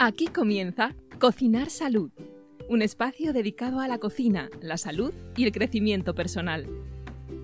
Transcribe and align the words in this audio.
Aquí 0.00 0.28
comienza 0.28 0.94
Cocinar 1.18 1.70
Salud, 1.70 2.12
un 2.68 2.82
espacio 2.82 3.32
dedicado 3.32 3.80
a 3.80 3.88
la 3.88 3.98
cocina, 3.98 4.48
la 4.60 4.76
salud 4.76 5.12
y 5.36 5.42
el 5.42 5.50
crecimiento 5.50 6.14
personal. 6.14 6.68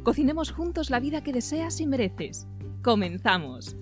Cocinemos 0.04 0.52
juntos 0.52 0.88
la 0.88 1.00
vida 1.00 1.25
que 1.25 1.32
deseas 1.32 1.80
y 1.80 1.86
mereces. 1.88 2.46
Comenzamos. 2.80 3.77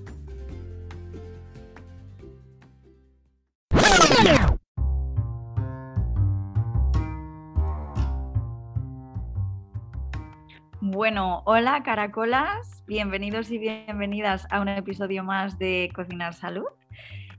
Bueno, 10.80 11.43
hola 11.45 11.82
caracolas, 11.82 12.82
bienvenidos 12.86 13.50
y 13.50 13.59
bienvenidas 13.59 14.46
a 14.50 14.62
un 14.62 14.68
episodio 14.68 15.25
más 15.25 15.59
de 15.59 15.91
Cocinar 15.95 16.32
Salud. 16.32 16.64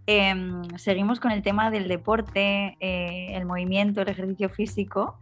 Em, 0.05 0.63
seguimos 0.77 1.19
con 1.19 1.31
el 1.31 1.41
tema 1.41 1.71
del 1.71 1.87
deporte, 1.87 2.77
eh, 2.79 3.35
el 3.35 3.45
movimiento, 3.45 4.01
el 4.01 4.09
ejercicio 4.09 4.49
físico. 4.49 5.17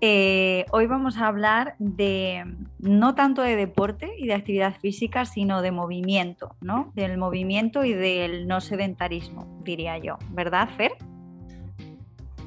Eh, 0.00 0.64
hoy 0.70 0.86
vamos 0.86 1.18
a 1.18 1.26
hablar 1.26 1.76
de 1.78 2.44
no 2.78 3.14
tanto 3.14 3.42
de 3.42 3.56
deporte 3.56 4.12
y 4.18 4.26
de 4.26 4.34
actividad 4.34 4.74
física, 4.78 5.24
sino 5.24 5.62
de 5.62 5.72
movimiento, 5.72 6.56
¿no? 6.60 6.90
Del 6.94 7.18
movimiento 7.18 7.84
y 7.84 7.92
del 7.92 8.46
no 8.46 8.60
sedentarismo, 8.60 9.60
diría 9.62 9.98
yo. 9.98 10.18
¿Verdad, 10.30 10.68
Fer? 10.76 10.92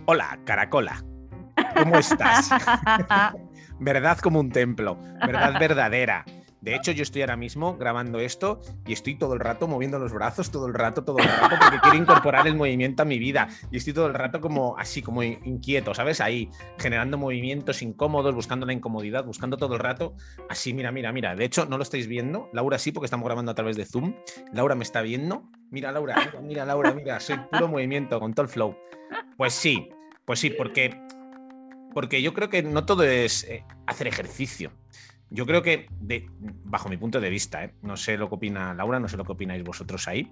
Hola, 0.06 0.40
Caracola. 0.46 1.04
¿Cómo 1.76 1.98
estás? 1.98 2.50
verdad 3.80 4.18
como 4.20 4.40
un 4.40 4.52
templo, 4.52 4.98
verdad 5.26 5.60
verdadera. 5.60 6.26
De 6.68 6.76
hecho, 6.76 6.92
yo 6.92 7.02
estoy 7.02 7.22
ahora 7.22 7.38
mismo 7.38 7.78
grabando 7.78 8.20
esto 8.20 8.60
y 8.86 8.92
estoy 8.92 9.16
todo 9.16 9.34
el 9.34 9.40
rato 9.40 9.70
moviendo 9.70 10.00
los 10.00 10.12
brazos, 10.12 10.52
todo 10.52 10.68
el 10.68 10.74
rato, 10.74 11.06
todo 11.06 11.18
el 11.18 11.24
rato, 11.24 11.56
porque 11.62 11.80
quiero 11.80 11.96
incorporar 11.96 12.46
el 12.46 12.58
movimiento 12.58 13.04
a 13.04 13.06
mi 13.06 13.20
vida. 13.20 13.48
Y 13.72 13.78
estoy 13.78 13.94
todo 13.94 14.08
el 14.08 14.14
rato 14.14 14.42
como 14.42 14.78
así, 14.78 15.02
como 15.02 15.24
inquieto, 15.24 15.94
¿sabes? 15.94 16.20
Ahí, 16.20 16.50
generando 16.78 17.18
movimientos 17.18 17.82
incómodos, 17.82 18.36
buscando 18.36 18.66
la 18.66 18.74
incomodidad, 18.74 19.24
buscando 19.24 19.56
todo 19.56 19.76
el 19.76 19.80
rato. 19.80 20.18
Así, 20.50 20.74
mira, 20.74 20.92
mira, 20.92 21.14
mira. 21.14 21.38
De 21.38 21.46
hecho, 21.46 21.66
no 21.68 21.78
lo 21.78 21.84
estáis 21.84 22.06
viendo. 22.06 22.50
Laura 22.52 22.78
sí, 22.80 22.92
porque 22.92 23.06
estamos 23.06 23.26
grabando 23.26 23.54
a 23.54 23.56
través 23.56 23.78
de 23.78 23.86
Zoom. 23.86 24.16
Laura 24.52 24.76
me 24.76 24.84
está 24.84 25.02
viendo. 25.02 25.50
Mira, 25.72 25.94
Laura, 25.94 26.18
mira, 26.18 26.42
mira 26.42 26.66
Laura, 26.66 26.94
mira, 26.94 27.22
soy 27.22 27.38
puro 27.50 27.70
movimiento 27.70 28.20
con 28.20 28.34
todo 28.34 28.44
el 28.44 28.50
flow. 28.50 28.76
Pues 29.38 29.54
sí, 29.54 29.88
pues 30.26 30.42
sí, 30.42 30.50
porque, 30.50 31.00
porque 31.94 32.22
yo 32.22 32.34
creo 32.34 32.50
que 32.50 32.62
no 32.62 32.86
todo 32.86 33.04
es 33.04 33.46
eh, 33.46 33.64
hacer 33.86 34.08
ejercicio. 34.08 34.74
Yo 35.30 35.46
creo 35.46 35.62
que, 35.62 35.88
bajo 36.64 36.90
mi 36.90 36.98
punto 36.98 37.20
de 37.20 37.30
vista, 37.30 37.66
¿eh? 37.66 37.74
no 37.82 37.98
sé 37.98 38.18
lo 38.18 38.30
que 38.30 38.36
opina 38.36 38.74
Laura, 38.74 39.00
no 39.00 39.10
sé 39.10 39.18
lo 39.18 39.26
que 39.26 39.34
opináis 39.34 39.64
vosotros 39.64 40.08
ahí, 40.08 40.32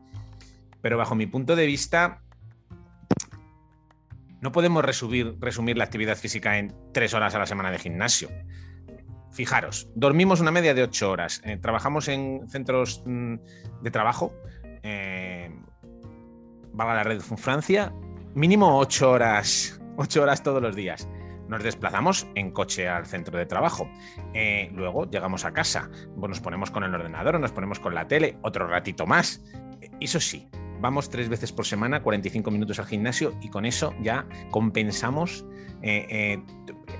pero 0.81 0.97
bajo 0.97 1.15
mi 1.15 1.27
punto 1.27 1.55
de 1.55 1.65
vista, 1.65 2.21
no 4.39 4.51
podemos 4.51 4.85
resumir, 4.85 5.35
resumir 5.39 5.77
la 5.77 5.83
actividad 5.83 6.15
física 6.15 6.57
en 6.57 6.73
tres 6.93 7.13
horas 7.13 7.35
a 7.35 7.39
la 7.39 7.45
semana 7.45 7.71
de 7.71 7.79
gimnasio. 7.79 8.29
Fijaros, 9.33 9.89
dormimos 9.95 10.39
una 10.39 10.51
media 10.51 10.73
de 10.73 10.83
ocho 10.83 11.11
horas, 11.11 11.41
eh, 11.43 11.57
trabajamos 11.57 12.07
en 12.07 12.47
centros 12.47 13.03
mm, 13.05 13.35
de 13.81 13.91
trabajo, 13.91 14.33
eh, 14.81 15.53
valga 16.71 16.95
la 16.95 17.03
red 17.03 17.19
Francia, 17.19 17.93
mínimo 18.33 18.77
ocho 18.79 19.11
horas, 19.11 19.81
ocho 19.97 20.23
horas 20.23 20.41
todos 20.41 20.61
los 20.61 20.73
días 20.73 21.05
nos 21.47 21.63
desplazamos 21.63 22.27
en 22.35 22.51
coche 22.51 22.87
al 22.87 23.05
centro 23.05 23.37
de 23.37 23.45
trabajo. 23.45 23.89
Eh, 24.33 24.69
luego 24.73 25.09
llegamos 25.09 25.45
a 25.45 25.53
casa, 25.53 25.89
nos 26.15 26.39
ponemos 26.39 26.71
con 26.71 26.83
el 26.83 26.93
ordenador, 26.93 27.39
nos 27.39 27.51
ponemos 27.51 27.79
con 27.79 27.95
la 27.95 28.07
tele, 28.07 28.37
otro 28.41 28.67
ratito 28.67 29.05
más. 29.05 29.43
Eso 29.99 30.19
sí, 30.19 30.47
vamos 30.81 31.09
tres 31.09 31.29
veces 31.29 31.51
por 31.51 31.65
semana, 31.65 32.01
45 32.01 32.51
minutos 32.51 32.79
al 32.79 32.85
gimnasio 32.85 33.37
y 33.41 33.49
con 33.49 33.65
eso 33.65 33.93
ya 34.01 34.27
compensamos 34.51 35.45
eh, 35.81 36.07
eh, 36.09 36.43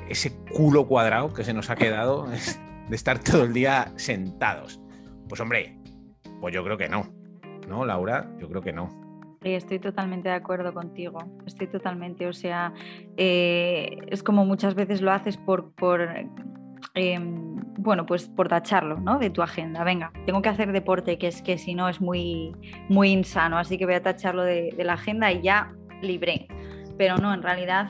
ese 0.09 0.35
culo 0.53 0.88
cuadrado 0.88 1.33
que 1.33 1.44
se 1.44 1.53
nos 1.53 1.69
ha 1.69 1.75
quedado 1.75 2.27
de 2.89 2.95
estar 2.95 3.19
todo 3.19 3.44
el 3.44 3.53
día 3.53 3.91
sentados. 3.95 4.79
Pues 5.27 5.41
hombre, 5.41 5.77
pues 6.39 6.53
yo 6.53 6.63
creo 6.63 6.77
que 6.77 6.89
no. 6.89 7.13
¿No, 7.67 7.83
Laura? 7.83 8.29
Yo 8.39 8.47
creo 8.47 8.62
que 8.62 8.72
no 8.72 9.04
estoy 9.53 9.79
totalmente 9.79 10.29
de 10.29 10.35
acuerdo 10.35 10.73
contigo. 10.73 11.19
Estoy 11.45 11.67
totalmente, 11.67 12.28
o 12.28 12.33
sea, 12.33 12.73
eh, 13.17 14.00
es 14.07 14.23
como 14.23 14.45
muchas 14.45 14.73
veces 14.73 15.01
lo 15.01 15.11
haces 15.11 15.38
por, 15.38 15.72
por 15.73 16.09
em, 16.95 17.56
bueno, 17.78 18.06
pues 18.06 18.28
por 18.28 18.47
tacharlo, 18.47 19.00
¿no? 19.00 19.19
De 19.19 19.29
tu 19.29 19.41
agenda. 19.41 19.83
Venga, 19.83 20.11
tengo 20.25 20.41
que 20.41 20.50
hacer 20.50 20.72
deporte, 20.72 21.17
que 21.17 21.28
es 21.28 21.41
que 21.41 21.57
si 21.57 21.75
no 21.75 21.88
es 21.89 22.01
muy, 22.01 22.56
muy 22.89 23.11
insano, 23.11 23.57
así 23.57 23.78
que 23.78 23.85
voy 23.85 23.95
a 23.95 24.01
tacharlo 24.01 24.44
de, 24.44 24.73
de 24.75 24.83
la 24.83 24.94
agenda 24.94 25.31
y 25.31 25.41
ya 25.41 25.73
libre. 26.01 26.47
Pero 26.97 27.17
no, 27.17 27.33
en 27.33 27.44
realidad 27.44 27.89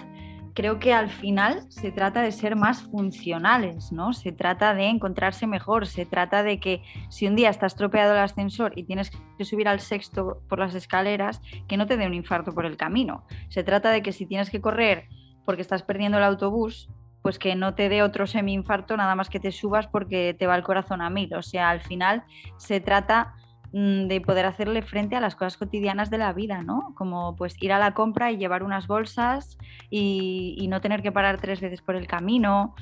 creo 0.55 0.79
que 0.79 0.93
al 0.93 1.09
final 1.09 1.69
se 1.69 1.91
trata 1.91 2.21
de 2.21 2.31
ser 2.31 2.55
más 2.55 2.81
funcionales, 2.81 3.91
¿no? 3.91 4.13
Se 4.13 4.31
trata 4.31 4.73
de 4.73 4.85
encontrarse 4.85 5.45
mejor, 5.45 5.85
se 5.85 6.05
trata 6.05 6.43
de 6.43 6.59
que 6.59 6.81
si 7.09 7.27
un 7.27 7.35
día 7.35 7.49
estás 7.49 7.75
tropeado 7.75 8.13
el 8.13 8.19
ascensor 8.19 8.71
y 8.75 8.85
tienes 8.85 9.11
que 9.37 9.45
subir 9.45 9.67
al 9.67 9.81
sexto 9.81 10.41
por 10.47 10.59
las 10.59 10.73
escaleras, 10.73 11.41
que 11.67 11.75
no 11.75 11.85
te 11.85 11.97
dé 11.97 12.07
un 12.07 12.13
infarto 12.13 12.53
por 12.53 12.65
el 12.65 12.77
camino. 12.77 13.25
Se 13.49 13.63
trata 13.63 13.91
de 13.91 14.01
que 14.01 14.13
si 14.13 14.25
tienes 14.25 14.49
que 14.49 14.61
correr 14.61 15.09
porque 15.43 15.61
estás 15.61 15.83
perdiendo 15.83 16.17
el 16.17 16.23
autobús, 16.23 16.89
pues 17.21 17.37
que 17.37 17.55
no 17.55 17.75
te 17.75 17.89
dé 17.89 18.01
otro 18.01 18.25
semi-infarto 18.25 18.95
nada 18.95 19.15
más 19.15 19.29
que 19.29 19.41
te 19.41 19.51
subas 19.51 19.87
porque 19.87 20.33
te 20.37 20.47
va 20.47 20.55
el 20.55 20.63
corazón 20.63 21.01
a 21.01 21.09
mil. 21.09 21.33
O 21.33 21.41
sea, 21.41 21.69
al 21.69 21.81
final 21.81 22.23
se 22.57 22.79
trata 22.79 23.33
de 23.75 24.21
poder 24.21 24.45
hacerle 24.45 24.81
frente 24.83 25.17
a 25.17 25.19
las 25.19 25.35
cosas 25.35 25.57
cotidianas 25.57 26.09
de 26.09 26.17
la 26.17 26.31
vida, 26.31 26.61
¿no? 26.63 26.93
Como 26.95 27.35
pues 27.35 27.61
ir 27.61 27.73
a 27.73 27.79
la 27.79 27.93
compra 27.93 28.31
y 28.31 28.37
llevar 28.37 28.63
unas 28.63 28.87
bolsas 28.87 29.57
y, 29.89 30.65
no 30.69 30.79
tener 30.79 31.01
que 31.01 31.11
parar 31.11 31.41
tres 31.41 31.59
veces 31.59 31.81
por 31.81 31.97
el 31.97 32.07
camino. 32.07 32.73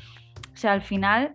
O 0.54 0.56
sea, 0.56 0.72
al 0.72 0.84
final 0.84 1.34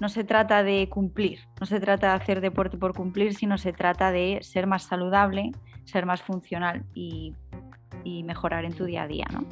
no 0.00 0.08
se 0.08 0.24
trata 0.24 0.62
de 0.62 0.88
cumplir, 0.88 1.40
no 1.60 1.66
se 1.66 1.78
trata 1.78 2.08
de 2.08 2.14
hacer 2.14 2.40
deporte 2.40 2.78
por 2.78 2.94
cumplir, 2.94 3.34
sino 3.34 3.58
se 3.58 3.74
trata 3.74 4.12
de 4.12 4.38
ser 4.40 4.66
más 4.66 4.84
saludable, 4.84 5.52
ser 5.84 6.06
más 6.06 6.22
funcional 6.22 6.82
y, 6.94 7.34
mejorar 8.24 8.64
en 8.64 8.72
tu 8.72 8.84
día 8.84 9.02
a 9.02 9.08
día, 9.08 9.26
¿no? 9.30 9.44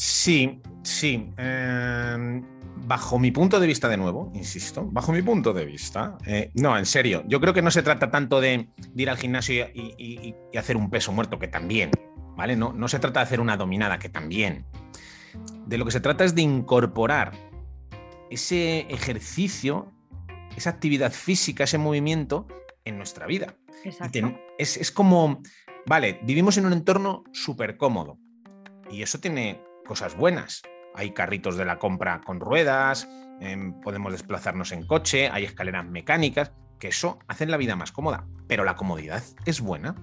Sí, 0.00 0.62
sí. 0.82 1.30
Em, 1.36 2.42
bajo 2.86 3.18
mi 3.18 3.30
punto 3.32 3.60
de 3.60 3.66
vista 3.66 3.86
de 3.86 3.98
nuevo, 3.98 4.32
insisto, 4.34 4.88
bajo 4.90 5.12
mi 5.12 5.20
punto 5.20 5.52
de 5.52 5.66
vista, 5.66 6.16
eh, 6.24 6.50
no, 6.54 6.78
en 6.78 6.86
serio, 6.86 7.22
yo 7.28 7.38
creo 7.38 7.52
que 7.52 7.60
no 7.60 7.70
se 7.70 7.82
trata 7.82 8.10
tanto 8.10 8.40
de, 8.40 8.70
ir 8.96 9.10
al 9.10 9.18
gimnasio 9.18 9.66
y, 9.74 10.34
hacer 10.56 10.78
un 10.78 10.88
peso 10.88 11.12
muerto, 11.12 11.38
que 11.38 11.48
también, 11.48 11.90
¿vale? 12.34 12.56
No, 12.56 12.72
no 12.72 12.88
se 12.88 12.98
trata 12.98 13.20
de 13.20 13.24
hacer 13.24 13.40
una 13.40 13.58
dominada, 13.58 13.98
que 13.98 14.08
también. 14.08 14.64
De 15.66 15.76
lo 15.76 15.84
que 15.84 15.90
se 15.90 16.00
trata 16.00 16.24
es 16.24 16.34
de 16.34 16.40
incorporar 16.40 17.32
ese 18.30 18.86
ejercicio, 18.88 19.92
esa 20.56 20.70
actividad 20.70 21.12
física, 21.12 21.64
ese 21.64 21.76
movimiento 21.76 22.48
en 22.86 22.96
nuestra 22.96 23.26
vida. 23.26 23.54
es, 24.56 24.78
es 24.78 24.90
como, 24.90 25.42
vale, 25.84 26.20
vivimos 26.22 26.56
en 26.56 26.64
un 26.64 26.72
entorno 26.72 27.22
súper 27.32 27.76
cómodo 27.76 28.18
y 28.90 29.02
eso 29.02 29.20
tiene 29.20 29.60
cosas 29.90 30.16
buenas 30.16 30.62
hay 30.94 31.10
carritos 31.10 31.56
de 31.56 31.64
la 31.64 31.80
compra 31.80 32.20
con 32.24 32.38
ruedas, 32.38 33.08
em, 33.40 33.80
podemos 33.80 34.12
desplazarnos 34.12 34.70
en 34.70 34.86
coche, 34.86 35.28
hay 35.28 35.42
escaleras 35.42 35.84
mecánicas, 35.84 36.52
que 36.78 36.86
eso 36.88 37.18
hacen 37.26 37.50
la 37.50 37.56
vida 37.56 37.74
más 37.74 37.90
cómoda. 37.90 38.24
Pero 38.46 38.62
la 38.62 38.76
comodidad 38.76 39.24
es 39.46 39.60
buena. 39.60 39.96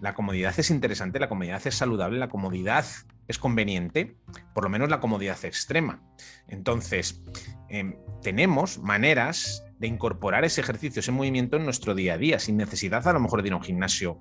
La 0.00 0.14
comodidad 0.14 0.58
es 0.58 0.70
interesante, 0.70 1.18
la 1.18 1.28
comodidad 1.28 1.66
es 1.66 1.74
saludable, 1.74 2.18
la 2.18 2.30
comodidad 2.30 2.86
es 3.28 3.38
conveniente, 3.38 4.16
por 4.54 4.64
lo 4.64 4.70
menos 4.70 4.88
la 4.88 5.00
comodidad 5.00 5.44
extrema. 5.44 6.02
Entonces, 6.48 7.22
em, 7.68 7.96
tenemos 8.22 8.78
maneras 8.78 9.66
de 9.78 9.86
incorporar 9.86 10.46
ese 10.46 10.62
ejercicio, 10.62 11.00
ese 11.00 11.12
movimiento 11.12 11.58
en 11.58 11.64
nuestro 11.64 11.94
día 11.94 12.14
a 12.14 12.18
día, 12.18 12.38
sin 12.38 12.56
necesidad 12.56 13.06
a 13.06 13.12
lo 13.12 13.20
mejor 13.20 13.42
de 13.42 13.48
ir 13.48 13.52
a 13.52 13.56
un 13.56 13.62
gimnasio 13.62 14.18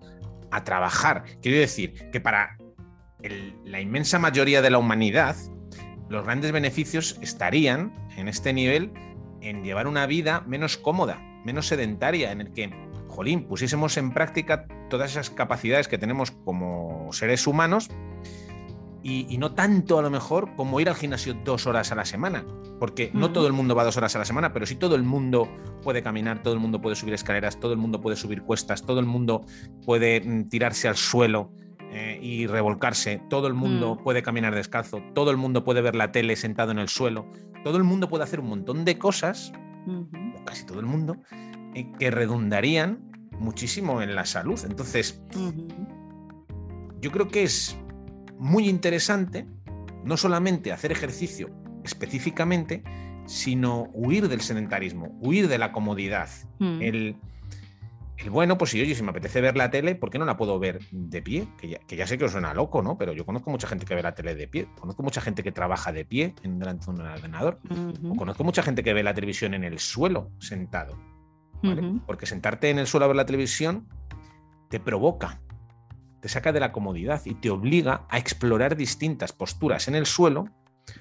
a 0.51 0.65
trabajar. 0.65 1.23
Quiero 1.41 1.57
decir 1.57 2.09
que 2.11 2.19
para 2.19 2.57
la 3.65 3.81
inmensa 3.81 4.19
mayoría 4.19 4.61
de 4.61 4.69
la 4.69 4.77
humanidad, 4.77 5.35
los 6.09 6.23
grandes 6.23 6.51
beneficios 6.51 7.17
estarían 7.21 7.93
en 8.17 8.27
este 8.27 8.53
nivel 8.53 8.91
en 9.41 9.63
llevar 9.63 9.87
una 9.87 10.05
vida 10.05 10.43
menos 10.47 10.77
cómoda, 10.77 11.19
menos 11.45 11.67
sedentaria, 11.67 12.31
en 12.31 12.41
el 12.41 12.53
que, 12.53 12.71
jolín, 13.07 13.45
pusiésemos 13.47 13.97
en 13.97 14.11
práctica 14.11 14.67
todas 14.89 15.11
esas 15.11 15.29
capacidades 15.29 15.87
que 15.87 15.97
tenemos 15.97 16.31
como 16.31 17.11
seres 17.11 17.47
humanos 17.47 17.89
y, 19.05 19.37
no 19.37 19.53
tanto 19.53 19.99
a 19.99 20.01
lo 20.01 20.09
mejor 20.09 20.55
como 20.55 20.79
ir 20.79 20.87
al 20.87 20.95
gimnasio 20.95 21.33
dos 21.43 21.67
horas 21.67 21.91
a 21.91 21.95
la 21.95 22.05
semana, 22.05 22.45
porque 22.79 23.11
no 23.13 23.33
todo 23.33 23.47
el 23.47 23.53
mundo 23.53 23.75
va 23.75 23.83
dos 23.83 23.97
horas 23.97 24.15
a 24.15 24.19
la 24.19 24.25
semana, 24.25 24.53
pero 24.53 24.65
sí 24.65 24.75
todo 24.75 24.95
el 24.95 25.03
mundo 25.03 25.49
puede 25.81 26.01
caminar, 26.01 26.41
todo 26.41 26.53
el 26.53 26.61
mundo 26.61 26.81
puede 26.81 26.95
subir 26.95 27.13
escaleras, 27.13 27.59
todo 27.59 27.73
el 27.73 27.79
mundo 27.79 27.99
puede 27.99 28.15
subir 28.15 28.43
cuestas, 28.43 28.85
todo 28.85 29.01
el 29.01 29.05
mundo 29.05 29.45
puede 29.85 30.21
mm, 30.21 30.47
tirarse 30.47 30.87
al 30.87 30.95
suelo 30.95 31.51
eh, 31.93 32.19
y 32.21 32.47
revolcarse. 32.47 33.21
Todo 33.29 33.47
el 33.47 33.53
mundo 33.53 33.95
mm. 33.95 34.03
puede 34.03 34.23
caminar 34.23 34.55
descalzo, 34.55 35.01
todo 35.13 35.31
el 35.31 35.37
mundo 35.37 35.63
puede 35.63 35.81
ver 35.81 35.95
la 35.95 36.11
tele 36.11 36.35
sentado 36.35 36.71
en 36.71 36.79
el 36.79 36.89
suelo, 36.89 37.31
todo 37.63 37.77
el 37.77 37.83
mundo 37.83 38.09
puede 38.09 38.23
hacer 38.23 38.39
un 38.39 38.47
montón 38.47 38.83
de 38.83 38.97
cosas, 38.97 39.53
casi 40.45 40.65
todo 40.65 40.79
el 40.79 40.85
mundo, 40.85 41.17
eh, 41.75 41.91
que 41.99 42.09
redundarían 42.09 43.11
muchísimo 43.37 44.01
en 44.01 44.15
la 44.15 44.25
salud. 44.25 44.59
Entonces, 44.67 45.21
yo 46.99 47.11
creo 47.11 47.27
que 47.27 47.43
es 47.43 47.77
muy 48.39 48.67
interesante 48.67 49.47
no 50.03 50.17
solamente 50.17 50.71
hacer 50.71 50.91
ejercicio 50.91 51.49
específicamente, 51.83 52.83
sino 53.25 53.89
huir 53.93 54.29
del 54.29 54.41
sedentarismo, 54.41 55.15
huir 55.19 55.47
de 55.47 55.57
la 55.57 55.71
comodidad. 55.71 56.29
Mm. 56.59 56.81
El, 56.81 57.15
el 58.17 58.29
bueno, 58.29 58.57
pues 58.57 58.71
si 58.71 58.81
oye, 58.81 58.93
si 58.95 59.01
me 59.03 59.09
apetece 59.09 59.41
ver 59.41 59.57
la 59.57 59.69
tele, 59.71 59.95
¿por 59.95 60.09
qué 60.09 60.19
no 60.19 60.25
la 60.25 60.37
puedo 60.37 60.59
ver 60.59 60.79
de 60.91 61.21
pie? 61.21 61.47
Que 61.57 61.67
ya, 61.69 61.79
que 61.79 61.95
ya 61.95 62.05
sé 62.07 62.17
que 62.17 62.25
os 62.25 62.31
suena 62.31 62.53
loco, 62.53 62.81
¿no? 62.81 62.97
Pero 62.97 63.11
yo 63.13 63.25
conozco 63.25 63.49
mucha 63.49 63.67
gente 63.67 63.85
que 63.85 63.95
ve 63.95 64.03
la 64.03 64.13
tele 64.13 64.35
de 64.35 64.47
pie, 64.47 64.67
conozco 64.79 65.01
mucha 65.03 65.19
gente 65.19 65.41
que 65.43 65.51
trabaja 65.51 65.91
de 65.91 66.05
pie 66.05 66.35
en 66.43 66.59
delante 66.59 66.85
de 66.85 66.91
un 66.91 67.01
ordenador, 67.01 67.59
o 67.69 67.73
Ujú, 67.73 68.15
conozco 68.15 68.43
mucha 68.43 68.61
gente 68.63 68.83
que 68.83 68.93
ve 68.93 69.03
la 69.03 69.13
televisión 69.13 69.53
en 69.55 69.63
el 69.63 69.79
suelo, 69.79 70.29
sentado. 70.39 70.97
¿vale? 71.63 72.01
Porque 72.05 72.25
sentarte 72.25 72.69
en 72.69 72.77
el 72.79 72.87
suelo 72.87 73.05
a 73.05 73.07
ver 73.07 73.15
la 73.17 73.25
televisión 73.25 73.87
te 74.69 74.79
provoca, 74.79 75.41
te 76.19 76.29
saca 76.29 76.51
de 76.51 76.59
la 76.59 76.71
comodidad 76.71 77.21
y 77.25 77.33
te 77.35 77.49
obliga 77.49 78.05
a 78.09 78.17
explorar 78.17 78.75
distintas 78.75 79.31
posturas 79.33 79.87
en 79.87 79.95
el 79.95 80.05
suelo 80.05 80.45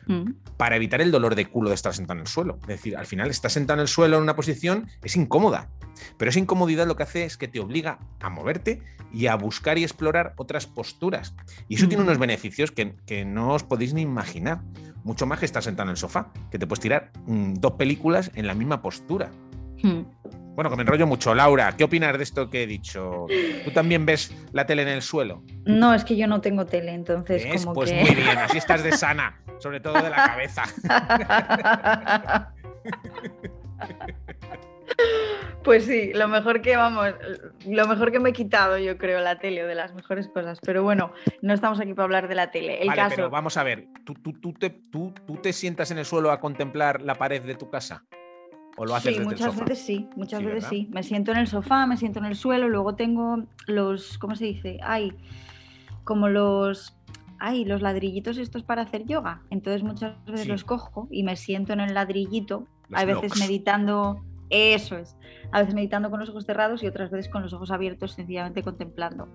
Mm. 0.06 0.34
para 0.56 0.76
evitar 0.76 1.00
el 1.00 1.10
dolor 1.10 1.34
de 1.34 1.46
culo 1.46 1.68
de 1.68 1.74
estar 1.74 1.92
sentado 1.92 2.14
en 2.18 2.20
el 2.20 2.28
suelo. 2.28 2.58
Es 2.62 2.68
decir, 2.68 2.96
al 2.96 3.04
final 3.06 3.28
estás 3.30 3.52
sentado 3.52 3.78
en 3.78 3.82
el 3.82 3.88
suelo 3.88 4.16
en 4.16 4.22
una 4.22 4.36
posición, 4.36 4.86
es 5.02 5.16
incómoda, 5.16 5.70
pero 6.16 6.30
esa 6.30 6.38
incomodidad 6.38 6.86
lo 6.86 6.96
que 6.96 7.02
hace 7.02 7.24
es 7.24 7.36
que 7.36 7.48
te 7.48 7.60
obliga 7.60 7.98
a 8.20 8.30
moverte 8.30 8.82
y 9.12 9.26
a 9.26 9.34
buscar 9.34 9.78
y 9.78 9.82
explorar 9.82 10.34
otras 10.36 10.66
posturas. 10.66 11.34
Y 11.68 11.76
eso 11.76 11.88
tiene 11.88 12.02
unos 12.02 12.18
beneficios 12.18 12.70
que, 12.70 12.94
que 13.06 13.24
no 13.24 13.50
os 13.54 13.62
podéis 13.62 13.94
ni 13.94 14.02
imaginar. 14.02 14.62
Mucho 15.04 15.26
más 15.26 15.40
que 15.40 15.46
estar 15.46 15.62
sentado 15.62 15.88
en 15.88 15.92
el 15.92 15.96
sofá, 15.96 16.32
que 16.50 16.58
te 16.58 16.66
puedes 16.66 16.80
tirar 16.80 17.10
mm, 17.26 17.54
dos 17.54 17.72
películas 17.72 18.30
en 18.34 18.46
la 18.46 18.54
misma 18.54 18.80
postura. 18.82 19.30
Mm. 19.82 20.02
Bueno, 20.54 20.68
que 20.68 20.76
me 20.76 20.82
enrollo 20.82 21.06
mucho. 21.06 21.34
Laura, 21.34 21.74
¿qué 21.76 21.84
opinas 21.84 22.16
de 22.16 22.22
esto 22.22 22.50
que 22.50 22.64
he 22.64 22.66
dicho? 22.66 23.26
¿Tú 23.64 23.70
también 23.70 24.04
ves 24.04 24.34
la 24.52 24.66
tele 24.66 24.82
en 24.82 24.88
el 24.88 25.02
suelo? 25.02 25.42
No, 25.64 25.94
es 25.94 26.04
que 26.04 26.14
yo 26.16 26.26
no 26.26 26.42
tengo 26.42 26.66
tele, 26.66 26.92
entonces 26.92 27.42
¿Ves? 27.44 27.62
como 27.62 27.74
Pues 27.74 27.90
que... 27.90 28.00
muy 28.00 28.14
bien, 28.14 28.36
así 28.36 28.58
estás 28.58 28.82
de 28.82 28.92
sana, 28.92 29.40
sobre 29.58 29.80
todo 29.80 29.94
de 29.94 30.10
la 30.10 30.16
cabeza. 30.16 30.64
Pues 35.64 35.84
sí, 35.86 36.12
lo 36.12 36.26
mejor 36.26 36.60
que 36.60 36.76
vamos, 36.76 37.06
lo 37.68 37.86
mejor 37.86 38.10
que 38.10 38.18
me 38.18 38.30
he 38.30 38.32
quitado, 38.32 38.78
yo 38.78 38.98
creo, 38.98 39.20
la 39.20 39.38
tele, 39.38 39.62
o 39.62 39.66
de 39.68 39.76
las 39.76 39.94
mejores 39.94 40.26
cosas. 40.28 40.58
Pero 40.60 40.82
bueno, 40.82 41.12
no 41.40 41.54
estamos 41.54 41.78
aquí 41.78 41.94
para 41.94 42.04
hablar 42.04 42.26
de 42.26 42.34
la 42.34 42.50
tele. 42.50 42.82
El 42.82 42.88
vale, 42.88 43.02
caso, 43.02 43.14
pero 43.16 43.30
vamos 43.30 43.56
a 43.56 43.62
ver, 43.62 43.86
¿tú, 44.04 44.14
tú, 44.14 44.32
tú 44.32 44.52
te, 44.54 44.70
tú, 44.70 45.14
tú 45.24 45.36
te 45.36 45.52
sientas 45.52 45.92
en 45.92 45.98
el 45.98 46.04
suelo 46.04 46.32
a 46.32 46.40
contemplar 46.40 47.00
la 47.00 47.14
pared 47.14 47.42
de 47.42 47.54
tu 47.54 47.70
casa? 47.70 48.04
¿O 48.76 48.84
lo 48.86 48.94
haces 48.96 49.12
sí, 49.12 49.18
desde 49.20 49.24
muchas 49.24 49.46
el 49.46 49.52
sofá? 49.52 49.64
veces 49.66 49.84
sí, 49.84 50.08
muchas 50.16 50.40
Sí, 50.40 50.46
veces 50.46 50.54
¿verdad? 50.64 50.70
sí. 50.70 50.88
Me 50.90 51.02
siento 51.04 51.30
en 51.30 51.38
el 51.38 51.46
sofá, 51.46 51.86
me 51.86 51.96
siento 51.96 52.18
en 52.18 52.24
el 52.24 52.34
suelo, 52.34 52.68
luego 52.68 52.96
tengo 52.96 53.44
los, 53.68 54.18
¿cómo 54.18 54.34
se 54.34 54.46
dice? 54.46 54.80
Ay, 54.82 55.12
como 56.02 56.28
los, 56.28 56.96
ay, 57.38 57.64
los 57.64 57.82
ladrillitos 57.82 58.36
estos 58.38 58.64
para 58.64 58.82
hacer 58.82 59.04
yoga. 59.06 59.42
Entonces 59.50 59.84
muchas 59.84 60.16
veces 60.24 60.42
Sí. 60.46 60.48
los 60.48 60.64
cojo 60.64 61.06
y 61.10 61.22
me 61.22 61.36
siento 61.36 61.72
en 61.72 61.80
el 61.80 61.94
ladrillito, 61.94 62.66
Los 62.88 63.00
a 63.00 63.04
veces 63.04 63.20
blocks. 63.20 63.38
meditando, 63.38 64.24
eso 64.52 64.96
es, 64.98 65.16
a 65.50 65.60
veces 65.60 65.74
meditando 65.74 66.10
con 66.10 66.20
los 66.20 66.28
ojos 66.28 66.44
cerrados 66.44 66.82
y 66.82 66.86
otras 66.86 67.10
veces 67.10 67.30
con 67.30 67.42
los 67.42 67.52
ojos 67.52 67.70
abiertos, 67.70 68.12
sencillamente 68.12 68.62
contemplando 68.62 69.28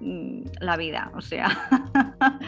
mm, 0.00 0.42
la 0.60 0.76
vida, 0.76 1.12
o 1.14 1.20
sea. 1.20 1.48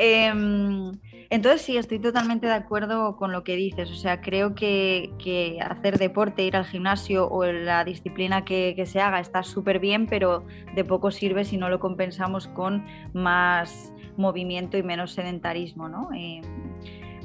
Em, 0.00 0.92
entonces 1.28 1.62
sí, 1.62 1.76
estoy 1.76 1.98
totalmente 1.98 2.46
de 2.46 2.52
acuerdo 2.52 3.16
con 3.16 3.32
lo 3.32 3.42
que 3.42 3.56
dices. 3.56 3.90
O 3.90 3.96
sea, 3.96 4.20
creo 4.20 4.54
que, 4.54 5.58
hacer 5.60 5.98
deporte, 5.98 6.44
ir 6.44 6.54
al 6.54 6.64
gimnasio 6.64 7.28
o 7.28 7.44
la 7.44 7.84
disciplina 7.84 8.44
que, 8.44 8.74
que 8.76 8.86
se 8.86 9.00
haga 9.00 9.18
está 9.18 9.42
súper 9.42 9.80
bien, 9.80 10.06
pero 10.06 10.46
de 10.76 10.84
poco 10.84 11.10
sirve 11.10 11.44
si 11.44 11.56
no 11.56 11.68
lo 11.68 11.80
compensamos 11.80 12.46
con 12.46 12.86
más 13.12 13.92
movimiento 14.16 14.78
y 14.78 14.84
menos 14.84 15.12
sedentarismo, 15.12 15.88
¿no? 15.88 16.10
Em, 16.14 16.42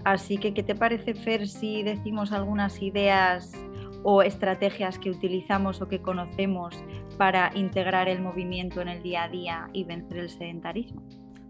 así 0.03 0.37
que, 0.37 0.53
¿qué 0.55 0.63
te 0.63 0.73
parece, 0.73 1.13
Fer, 1.13 1.47
si 1.47 1.83
decimos 1.83 2.31
algunas 2.31 2.81
ideas 2.81 3.53
o 4.03 4.21
estrategias 4.21 4.99
que 4.99 5.09
utilizamos 5.09 5.81
o 5.81 5.87
que 5.87 6.01
conocemos 6.01 6.75
para 7.17 7.51
integrar 7.55 8.07
el 8.07 8.21
movimiento 8.21 8.81
en 8.81 8.89
el 8.89 9.01
día 9.01 9.23
a 9.23 9.29
día 9.29 9.69
y 9.73 9.83
vencer 9.83 10.17
el 10.19 10.29
sedentarismo? 10.29 11.01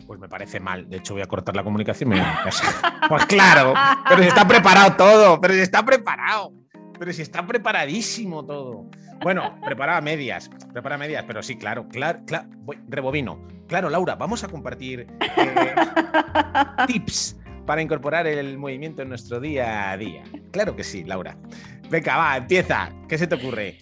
Pues 0.06 0.20
me 0.20 0.28
parece 0.28 0.60
mal. 0.60 0.90
De 0.90 0.98
hecho, 0.98 1.14
voy 1.14 1.24
a 1.24 1.28
cortar 1.28 1.56
la 1.56 1.64
comunicación 1.64 2.12
y 2.12 2.16
me 2.16 2.22
voy 2.22 2.30
a 2.30 2.36
mi 2.38 2.44
casa. 2.44 3.00
Pues 3.10 3.26
claro, 3.26 3.74
pero 4.08 4.22
si 4.22 4.30
está 4.30 4.48
preparado 4.48 4.96
todo, 4.96 5.42
pero 5.42 5.54
si 5.54 5.60
está 5.60 5.84
preparado, 5.84 6.54
pero 6.98 7.12
si 7.12 7.22
está 7.22 7.46
preparadísimo 7.46 8.46
todo. 8.46 8.86
Bueno, 9.22 9.60
prepara 9.64 9.98
a 9.98 10.02
medias, 10.02 10.50
prepara 10.72 10.98
medias, 10.98 11.26
pero 11.28 11.44
sí, 11.44 11.58
claro, 11.58 11.88
claro, 11.90 12.22
claro, 12.26 12.48
voy, 12.60 12.80
rebobino. 12.88 13.46
Claro, 13.68 13.90
Laura, 13.90 14.16
vamos 14.16 14.44
a 14.44 14.48
compartir 14.48 15.08
eh, 15.20 15.76
tips 16.88 17.43
para 17.65 17.81
incorporar 17.81 18.27
el 18.27 18.57
movimiento 18.57 19.01
en 19.01 19.10
nuestro 19.10 19.39
día 19.39 19.92
a 19.92 19.98
día. 19.98 20.24
Claro 20.51 20.75
que 20.75 20.83
sí, 20.83 21.04
Laura. 21.04 21.38
Venga, 21.89 22.18
va, 22.18 22.38
empieza. 22.38 22.92
¿Qué 23.07 23.18
se 23.18 23.27
te 23.27 23.36
ocurre? 23.36 23.77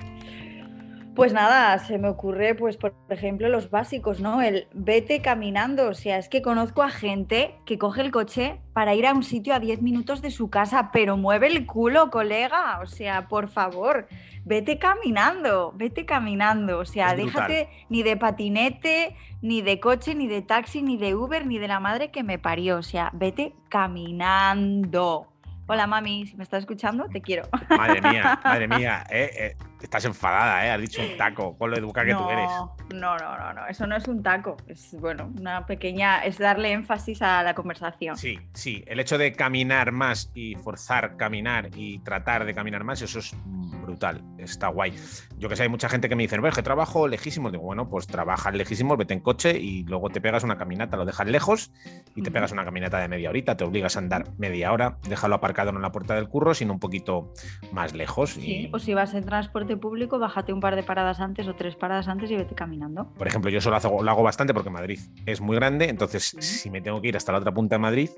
Pues 1.16 1.34
nada, 1.34 1.78
se 1.80 1.98
me 1.98 2.08
ocurre, 2.08 2.56
pues 2.56 2.78
por 2.78 2.94
ejemplo, 3.10 3.50
los 3.50 3.70
básicos, 3.70 4.22
¿no? 4.22 4.42
El 4.42 4.68
vete 4.74 5.22
caminando. 5.22 5.90
O 5.90 5.94
sea, 5.94 6.18
es 6.18 6.30
que 6.30 6.42
conozco 6.42 6.84
a 6.84 6.90
gente 6.90 7.56
que 7.66 7.78
coge 7.78 8.00
el 8.00 8.12
coche 8.12 8.62
para 8.72 8.96
ir 8.96 9.06
a 9.06 9.14
un 9.14 9.24
sitio 9.24 9.54
a 9.54 9.60
10 9.60 9.82
minutos 9.82 10.22
de 10.22 10.32
su 10.32 10.50
casa, 10.50 10.90
pero 10.94 11.18
mueve 11.18 11.48
el 11.48 11.66
culo, 11.66 12.10
colega. 12.12 12.80
O 12.82 12.86
sea, 12.86 13.28
por 13.28 13.50
favor, 13.50 14.08
vete 14.46 14.80
caminando, 14.80 15.74
vete 15.76 16.06
caminando. 16.06 16.80
O 16.80 16.86
sea, 16.86 17.14
déjate 17.14 17.68
ni 17.90 18.04
de 18.04 18.16
patinete, 18.16 19.18
ni 19.42 19.62
de 19.62 19.82
coche, 19.82 20.16
ni 20.16 20.28
de 20.28 20.42
taxi, 20.42 20.82
ni 20.82 20.96
de 20.96 21.14
Uber, 21.14 21.46
ni 21.46 21.60
de 21.60 21.68
la 21.68 21.82
madre 21.82 22.10
que 22.12 22.24
me 22.24 22.40
parió. 22.40 22.78
O 22.78 22.84
sea, 22.84 23.10
vete 23.14 23.54
caminando. 23.68 25.31
Hola, 25.74 25.88
mami, 25.88 26.26
si 26.28 26.36
me 26.36 26.44
estás 26.44 26.64
escuchando, 26.64 27.08
te 27.08 27.22
quiero. 27.22 27.44
Madre 27.70 28.02
mía, 28.02 28.38
madre 28.44 28.68
mía. 28.78 29.06
eh, 29.10 29.32
eh, 29.38 29.56
estás 29.82 30.04
enfadada, 30.04 30.66
¿eh? 30.66 30.72
Has 30.72 30.82
dicho 30.82 31.02
un 31.02 31.16
taco 31.16 31.58
con 31.58 31.72
lo 31.72 31.78
educada 31.78 32.08
que 32.08 32.14
tú 32.14 32.30
eres. 32.30 32.52
No, 32.94 33.18
no, 33.18 33.38
no, 33.38 33.54
no, 33.54 33.68
eso 33.68 33.88
no 33.88 33.96
es 33.96 34.06
un 34.10 34.22
taco, 34.22 34.58
es 34.68 34.94
bueno, 35.00 35.32
una 35.40 35.66
pequeña, 35.66 36.26
es 36.26 36.38
darle 36.38 36.74
énfasis 36.74 37.22
a 37.22 37.42
la 37.42 37.54
conversación. 37.54 38.18
Sí, 38.18 38.38
sí, 38.54 38.84
el 38.86 39.00
hecho 39.00 39.18
de 39.18 39.32
caminar 39.32 39.94
más 39.94 40.30
y 40.36 40.56
forzar 40.56 41.16
caminar 41.16 41.70
y 41.74 42.00
tratar 42.00 42.44
de 42.44 42.54
caminar 42.54 42.84
más, 42.84 43.02
eso 43.02 43.20
es 43.20 43.34
brutal, 43.92 44.24
está 44.38 44.70
guay. 44.70 44.94
Yo 45.38 45.50
que 45.50 45.56
sé, 45.56 45.64
hay 45.64 45.70
mucha 45.70 45.90
gente 45.90 46.08
que 46.08 46.16
me 46.16 46.24
dice, 46.24 46.40
que 46.56 46.64
trabajo 46.64 47.08
lejísimos, 47.08 47.52
digo, 47.52 47.64
bueno, 47.64 47.90
pues 47.90 48.08
trabajas 48.08 48.54
lejísimos, 48.54 48.98
vete 48.98 49.14
en 49.14 49.20
coche 49.20 49.60
y 49.60 49.84
luego 49.84 50.10
te 50.10 50.22
pegas 50.22 50.44
una 50.44 50.58
caminata, 50.58 50.98
lo 50.98 51.06
dejas 51.06 51.28
lejos 51.28 51.72
y 52.16 52.22
te 52.22 52.32
pegas 52.32 52.52
una 52.52 52.64
caminata 52.64 53.00
de 53.00 53.08
media 53.08 53.30
horita, 53.30 53.58
te 53.58 53.64
obligas 53.64 53.96
a 53.96 54.00
andar 54.00 54.26
media 54.38 54.72
hora, 54.72 54.98
déjalo 55.08 55.36
aparcado 55.36 55.72
no 55.72 55.80
en 55.80 55.84
la 55.84 55.92
puerta 55.92 56.16
del 56.16 56.30
curro, 56.30 56.54
sino 56.54 56.74
un 56.74 56.80
poquito 56.80 57.34
más 57.72 57.94
lejos. 57.94 58.32
Sí, 58.32 58.70
o 58.74 58.80
si 58.80 58.94
vas 58.94 59.14
en 59.14 59.26
transporte 59.26 59.78
público, 59.78 60.20
bájate 60.20 60.54
un 60.54 60.62
par 60.62 60.76
de 60.76 60.84
paradas 60.84 61.20
antes 61.20 61.48
o 61.48 61.56
tres 61.56 61.76
paradas 61.76 62.08
antes 62.08 62.32
y 62.32 62.36
vete 62.36 62.56
caminando. 62.56 63.14
Por 63.14 63.28
ejemplo, 63.28 63.52
yo 63.52 63.60
eso 63.60 63.70
lo 63.70 63.76
hago, 63.76 64.04
lo 64.04 64.12
hago 64.12 64.24
bastante 64.24 64.54
porque 64.54 64.70
Madrid 64.70 65.00
es 65.26 65.42
muy 65.42 65.56
grande, 65.56 65.90
entonces 65.90 66.36
si 66.40 66.70
me 66.70 66.82
tengo 66.82 67.02
que 67.02 67.10
ir 67.10 67.18
hasta 67.18 67.32
la 67.32 67.40
otra 67.40 67.54
punta 67.54 67.76
de 67.76 67.80
Madrid, 67.80 68.10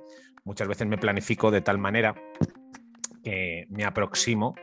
muchas 0.44 0.68
veces 0.68 0.88
me 0.88 0.98
planifico 0.98 1.52
de 1.52 1.62
tal 1.62 1.78
manera 1.78 2.16
que 3.24 3.66
me 3.70 3.86
aproximo 3.86 4.56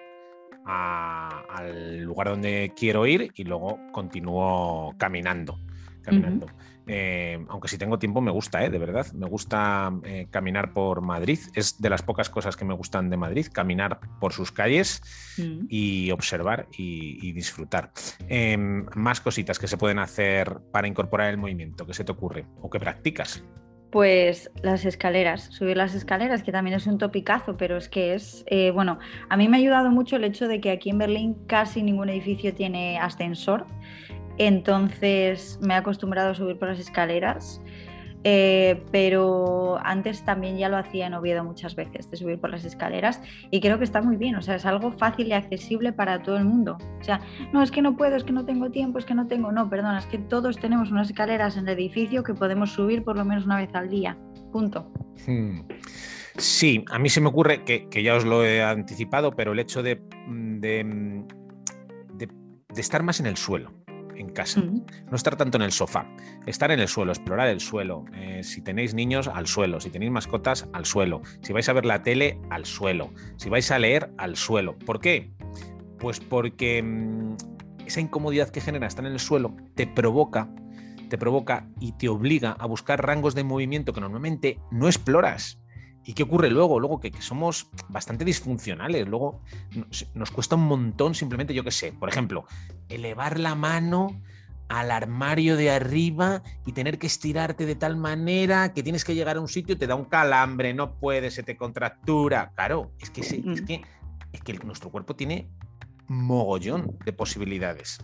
a- 0.73 1.45
al 1.49 2.01
lugar 2.03 2.29
donde 2.29 2.73
quiero 2.77 3.07
ir 3.07 3.33
y 3.35 3.45
luego 3.45 3.79
continúo 3.93 4.95
caminando. 4.99 5.59
caminando. 6.03 6.47
Eh, 6.87 7.39
aunque 7.51 7.69
si 7.69 7.77
tengo 7.79 7.99
tiempo 7.99 8.21
me 8.21 8.31
gusta, 8.33 8.65
¿eh? 8.65 8.71
de 8.71 8.79
verdad. 8.79 9.07
Me 9.13 9.27
gusta 9.29 9.93
eh, 10.03 10.27
caminar 10.31 10.73
por 10.73 11.03
Madrid. 11.03 11.39
Es 11.55 11.81
de 11.81 11.91
las 11.91 12.03
pocas 12.03 12.31
cosas 12.31 12.57
que 12.57 12.65
me 12.65 12.75
gustan 12.75 13.11
de 13.11 13.17
Madrid, 13.17 13.47
caminar 13.53 14.01
por 14.19 14.33
sus 14.33 14.51
calles 14.51 15.03
Mm. 15.39 15.67
y 15.69 16.11
observar 16.11 16.67
y, 16.77 17.19
y 17.29 17.33
disfrutar. 17.33 17.93
Em, 18.29 18.87
más 18.97 19.21
cositas 19.21 19.59
que 19.59 19.69
se 19.69 19.77
pueden 19.77 19.99
hacer 20.01 20.59
para 20.73 20.89
incorporar 20.89 21.31
el 21.31 21.37
movimiento, 21.39 21.87
¿qué 21.87 21.95
se 21.95 22.03
te 22.05 22.13
ocurre? 22.13 22.47
¿O 22.61 22.69
que 22.71 22.81
practicas? 22.81 23.45
Pues 23.91 24.51
las 24.63 24.85
escaleras, 24.85 25.43
subir 25.51 25.77
las 25.77 25.95
escaleras, 25.95 26.43
que 26.45 26.53
también 26.53 26.77
es 26.77 26.87
un 26.87 26.99
topicazo, 26.99 27.57
pero 27.57 27.77
es 27.77 27.89
que 27.89 28.15
es, 28.15 28.45
eh, 28.47 28.71
bueno, 28.71 28.99
a 29.29 29.37
mí 29.37 29.49
me 29.49 29.57
ha 29.57 29.61
ayudado 29.61 29.91
mucho 29.91 30.17
el 30.17 30.25
hecho 30.25 30.47
de 30.47 30.61
que 30.61 30.71
aquí 30.71 30.91
en 30.91 30.99
Berlín 30.99 31.37
casi 31.47 31.83
ningún 31.83 32.09
edificio 32.09 32.55
tiene 32.55 32.99
ascensor, 32.99 33.67
entonces 34.39 35.59
me 35.61 35.75
he 35.75 35.77
acostumbrado 35.77 36.31
a 36.31 36.35
subir 36.35 36.57
por 36.57 36.69
las 36.69 36.79
escaleras, 36.79 37.61
eh, 38.25 38.83
pero 38.93 39.79
antes 39.83 40.25
también 40.25 40.59
ya 40.59 40.69
lo 40.69 40.77
hacía 40.77 41.07
en 41.07 41.15
Oviedo 41.15 41.45
muchas 41.45 41.75
veces, 41.75 42.11
de 42.11 42.17
subir 42.17 42.41
por 42.41 42.51
las 42.51 42.65
escaleras, 42.65 43.21
y 43.51 43.61
creo 43.61 43.79
que 43.79 43.85
está 43.85 44.03
muy 44.03 44.17
bien, 44.17 44.35
o 44.37 44.43
sea, 44.43 44.57
es 44.57 44.67
algo 44.67 44.93
fácil 44.93 45.29
y 45.29 45.33
accesible 45.33 45.93
para 45.93 46.23
todo 46.23 46.37
el 46.37 46.45
mundo. 46.45 46.79
O 47.01 47.05
sea, 47.05 47.21
no, 47.53 47.63
es 47.63 47.71
que 47.71 47.83
no 47.83 47.97
puedo, 47.97 48.17
es 48.17 48.25
que 48.25 48.33
no 48.33 48.45
tengo 48.45 48.71
tiempo, 48.71 48.99
es 48.99 49.05
que 49.05 49.15
no 49.15 49.27
tengo, 49.27 49.53
no, 49.53 49.69
perdona, 49.69 49.99
es 49.99 50.07
que 50.07 50.19
todos 50.19 50.59
tenemos 50.59 50.91
unas 50.91 51.09
escaleras 51.11 51.57
en 51.57 51.69
el 51.69 51.75
edificio 51.75 52.23
que 52.23 52.35
podemos 52.35 52.73
subir 52.73 53.05
por 53.05 53.17
lo 53.17 53.25
menos 53.25 53.47
una 53.47 53.57
vez 53.57 53.75
al 53.75 53.89
día. 53.89 54.19
Punto. 54.53 54.93
Hmm. 55.27 55.61
Sí, 56.37 56.85
a 56.91 56.99
mí 56.99 57.09
se 57.09 57.21
me 57.21 57.29
ocurre 57.29 57.65
que, 57.65 57.89
que 57.89 58.03
ya 58.03 58.15
os 58.15 58.25
lo 58.25 58.45
he 58.45 58.63
anticipado, 58.63 59.33
pero 59.33 59.53
el 59.53 59.59
hecho 59.59 59.83
de, 59.83 60.01
de 62.73 62.81
estar 62.81 63.03
más 63.03 63.21
en 63.21 63.27
el 63.27 63.37
suelo. 63.37 63.73
En 64.21 64.31
casa. 64.31 64.61
Mm. 64.61 64.85
No 65.11 65.17
estar 65.17 65.37
tanto 65.37 65.57
en 65.57 65.63
el 65.63 65.73
sofá, 65.73 66.07
estar 66.47 66.71
en 66.71 66.81
el 66.81 66.89
suelo, 66.89 67.13
explorar 67.13 67.49
el 67.49 67.61
suelo. 67.61 68.05
Eh, 68.15 68.43
si 68.43 68.63
tenéis 68.63 68.95
niños, 68.95 69.29
al 69.29 69.47
suelo. 69.47 69.81
Si 69.81 69.91
tenéis 69.91 70.13
mascotas, 70.13 70.69
al 70.73 70.85
suelo. 70.85 71.23
Si 71.43 71.53
vais 71.53 71.69
a 71.69 71.73
ver 71.73 71.85
la 71.85 72.03
tele, 72.03 72.39
al 72.51 72.65
suelo. 72.67 73.11
Si 73.37 73.49
vais 73.49 73.71
a 73.71 73.79
leer, 73.79 74.11
al 74.19 74.37
suelo. 74.37 74.79
¿Por 74.79 75.01
qué? 75.01 75.31
Pues 75.99 76.21
porque 76.21 76.83
mm, 76.83 77.37
esa 77.87 78.01
incomodidad 78.01 78.51
que 78.51 78.61
genera 78.61 78.87
estar 78.87 79.05
en 79.05 79.13
el 79.13 79.21
suelo 79.21 79.57
te 79.75 79.87
provoca, 79.87 80.49
te 81.09 81.19
provoca 81.19 81.69
y 81.81 81.93
te 81.93 82.09
obliga 82.09 82.53
a 82.53 82.67
buscar 82.67 83.05
rangos 83.05 83.35
de 83.35 83.45
movimiento 83.45 83.93
que 83.93 84.01
normalmente 84.01 84.59
no 84.71 84.87
exploras. 84.87 85.60
¿Y 86.05 86.15
qué 86.15 86.23
ocurre 86.23 86.51
luego? 86.51 86.81
Luego 86.81 86.99
que, 86.99 87.11
que 87.11 87.21
somos 87.23 87.69
bastante 87.89 88.25
disfuncionales. 88.25 89.07
Luego 89.07 89.43
nos, 89.75 90.07
nos 90.15 90.31
cuesta 90.31 90.57
un 90.57 90.67
montón 90.67 91.15
simplemente, 91.15 91.53
yo 91.55 91.63
qué 91.63 91.71
sé, 91.71 91.93
por 91.93 92.09
ejemplo, 92.09 92.45
elevar 92.89 93.39
la 93.39 93.55
mano 93.55 94.21
al 94.69 94.93
armario 94.93 95.57
de 95.57 95.71
arriba 95.71 96.43
y 96.65 96.73
tener 96.73 96.99
que 96.99 97.07
estirarte 97.09 97.67
de 97.67 97.75
tal 97.75 97.97
manera 97.97 98.73
que 98.73 98.83
tienes 98.85 99.05
que 99.05 99.15
llegar 99.17 99.37
a 99.37 99.41
un 99.41 99.49
sitio, 99.49 99.77
te 99.77 99.87
da 99.89 99.95
un 99.97 100.05
calambre, 100.05 100.73
no 100.75 100.95
puedes, 100.97 101.35
se 101.35 101.43
te 101.43 101.57
contractura. 101.57 102.53
Claro, 102.55 102.93
es 103.01 103.11
que, 103.11 103.23
se- 103.25 103.39
es 103.39 103.63
Mm. 103.63 103.65
que, 103.67 103.83
es 104.33 104.41
que 104.43 104.53
nuestro 104.65 104.91
cuerpo 104.91 105.17
tiene 105.17 105.49
mogollón 106.09 106.97
de 107.05 107.13
posibilidades, 107.13 107.99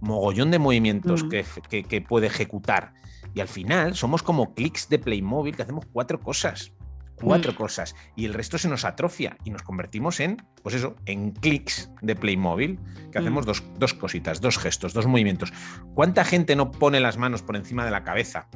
mogollón 0.00 0.50
de 0.50 0.58
movimientos 0.58 1.24
Mm. 1.24 1.28
que, 1.28 1.44
que- 1.68 1.84
que 1.84 2.00
puede 2.00 2.26
ejecutar. 2.26 2.92
Y 3.34 3.40
al 3.40 3.48
final 3.48 3.94
somos 3.94 4.22
como 4.22 4.54
clics 4.54 4.88
de 4.88 4.98
Playmobil 4.98 5.54
que 5.54 5.62
hacemos 5.62 5.84
cuatro 5.92 6.20
cosas. 6.20 6.72
Cuatro 7.20 7.52
Mm. 7.52 7.56
cosas. 7.56 7.94
Y 8.14 8.26
el 8.26 8.34
resto 8.34 8.58
se 8.58 8.68
nos 8.68 8.84
atrofia 8.84 9.36
y 9.44 9.50
nos 9.50 9.62
convertimos 9.62 10.20
en, 10.20 10.36
pues 10.62 10.74
eso, 10.74 10.96
en 11.06 11.30
clics 11.32 11.90
de 12.02 12.14
Playmobil, 12.14 12.78
que 13.10 13.18
hacemos 13.18 13.44
Mm. 13.44 13.48
dos, 13.48 13.64
dos 13.78 13.94
cositas, 13.94 14.40
dos 14.40 14.58
gestos, 14.58 14.92
dos 14.92 15.06
movimientos. 15.06 15.52
¿Cuánta 15.94 16.24
gente 16.24 16.56
no 16.56 16.70
pone 16.70 17.00
las 17.00 17.16
manos 17.16 17.42
por 17.42 17.56
encima 17.56 17.84
de 17.84 17.90
la 17.90 18.04
cabeza? 18.04 18.48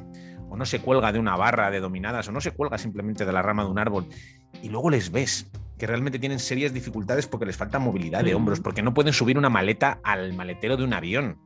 O 0.49 0.57
no 0.57 0.65
se 0.65 0.79
cuelga 0.79 1.11
de 1.11 1.19
una 1.19 1.35
barra 1.37 1.71
de 1.71 1.79
dominadas, 1.79 2.27
o 2.27 2.31
no 2.31 2.41
se 2.41 2.51
cuelga 2.51 2.77
simplemente 2.77 3.25
de 3.25 3.31
la 3.31 3.41
rama 3.41 3.63
de 3.63 3.69
un 3.71 3.79
árbol. 3.79 4.07
Y 4.61 4.69
luego 4.69 4.89
les 4.89 5.11
ves 5.11 5.49
que 5.77 5.87
realmente 5.87 6.19
tienen 6.19 6.39
serias 6.39 6.73
dificultades 6.73 7.25
porque 7.25 7.45
les 7.47 7.57
falta 7.57 7.79
movilidad 7.79 8.23
de 8.23 8.33
Mm. 8.33 8.37
hombros, 8.37 8.59
porque 8.59 8.83
no 8.83 8.93
pueden 8.93 9.13
subir 9.13 9.37
una 9.37 9.49
maleta 9.49 9.99
al 10.03 10.33
maletero 10.33 10.77
de 10.77 10.83
un 10.83 10.93
avión. 10.93 11.39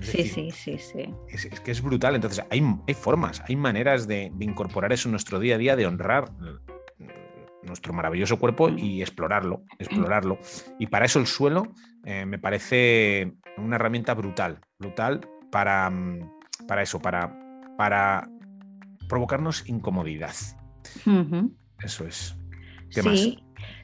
Es 0.00 0.06
Sí, 0.06 0.18
decir, 0.18 0.52
sí, 0.52 0.78
sí, 0.78 0.78
sí. 0.78 1.14
es, 1.28 1.44
es 1.46 1.60
que 1.60 1.70
es 1.70 1.82
brutal. 1.82 2.14
Entonces, 2.14 2.44
hay, 2.50 2.62
hay 2.86 2.94
formas, 2.94 3.42
hay 3.48 3.56
maneras 3.56 4.06
de, 4.06 4.30
de 4.34 4.44
incorporar 4.44 4.92
eso 4.92 5.08
en 5.08 5.12
nuestro 5.12 5.38
día 5.38 5.54
a 5.54 5.58
día, 5.58 5.76
de 5.76 5.86
honrar 5.86 6.30
mm, 6.32 7.66
nuestro 7.66 7.92
maravilloso 7.92 8.38
cuerpo 8.38 8.68
y 8.68 9.00
explorarlo, 9.02 9.62
explorarlo. 9.78 10.38
Y 10.78 10.86
para 10.86 11.06
eso 11.06 11.18
el 11.18 11.26
suelo 11.26 11.72
eh, 12.04 12.26
me 12.26 12.38
parece 12.38 13.32
una 13.56 13.76
herramienta 13.76 14.14
brutal, 14.14 14.60
brutal 14.78 15.26
para, 15.50 15.88
mm, 15.90 16.30
para 16.68 16.82
eso, 16.82 17.00
para, 17.00 17.34
para 17.78 18.28
provocarnos 19.08 19.68
incomodidad. 19.68 20.34
Eso 21.82 22.06
es. 22.06 22.36
¿Qué 22.90 23.02
más? 23.02 23.28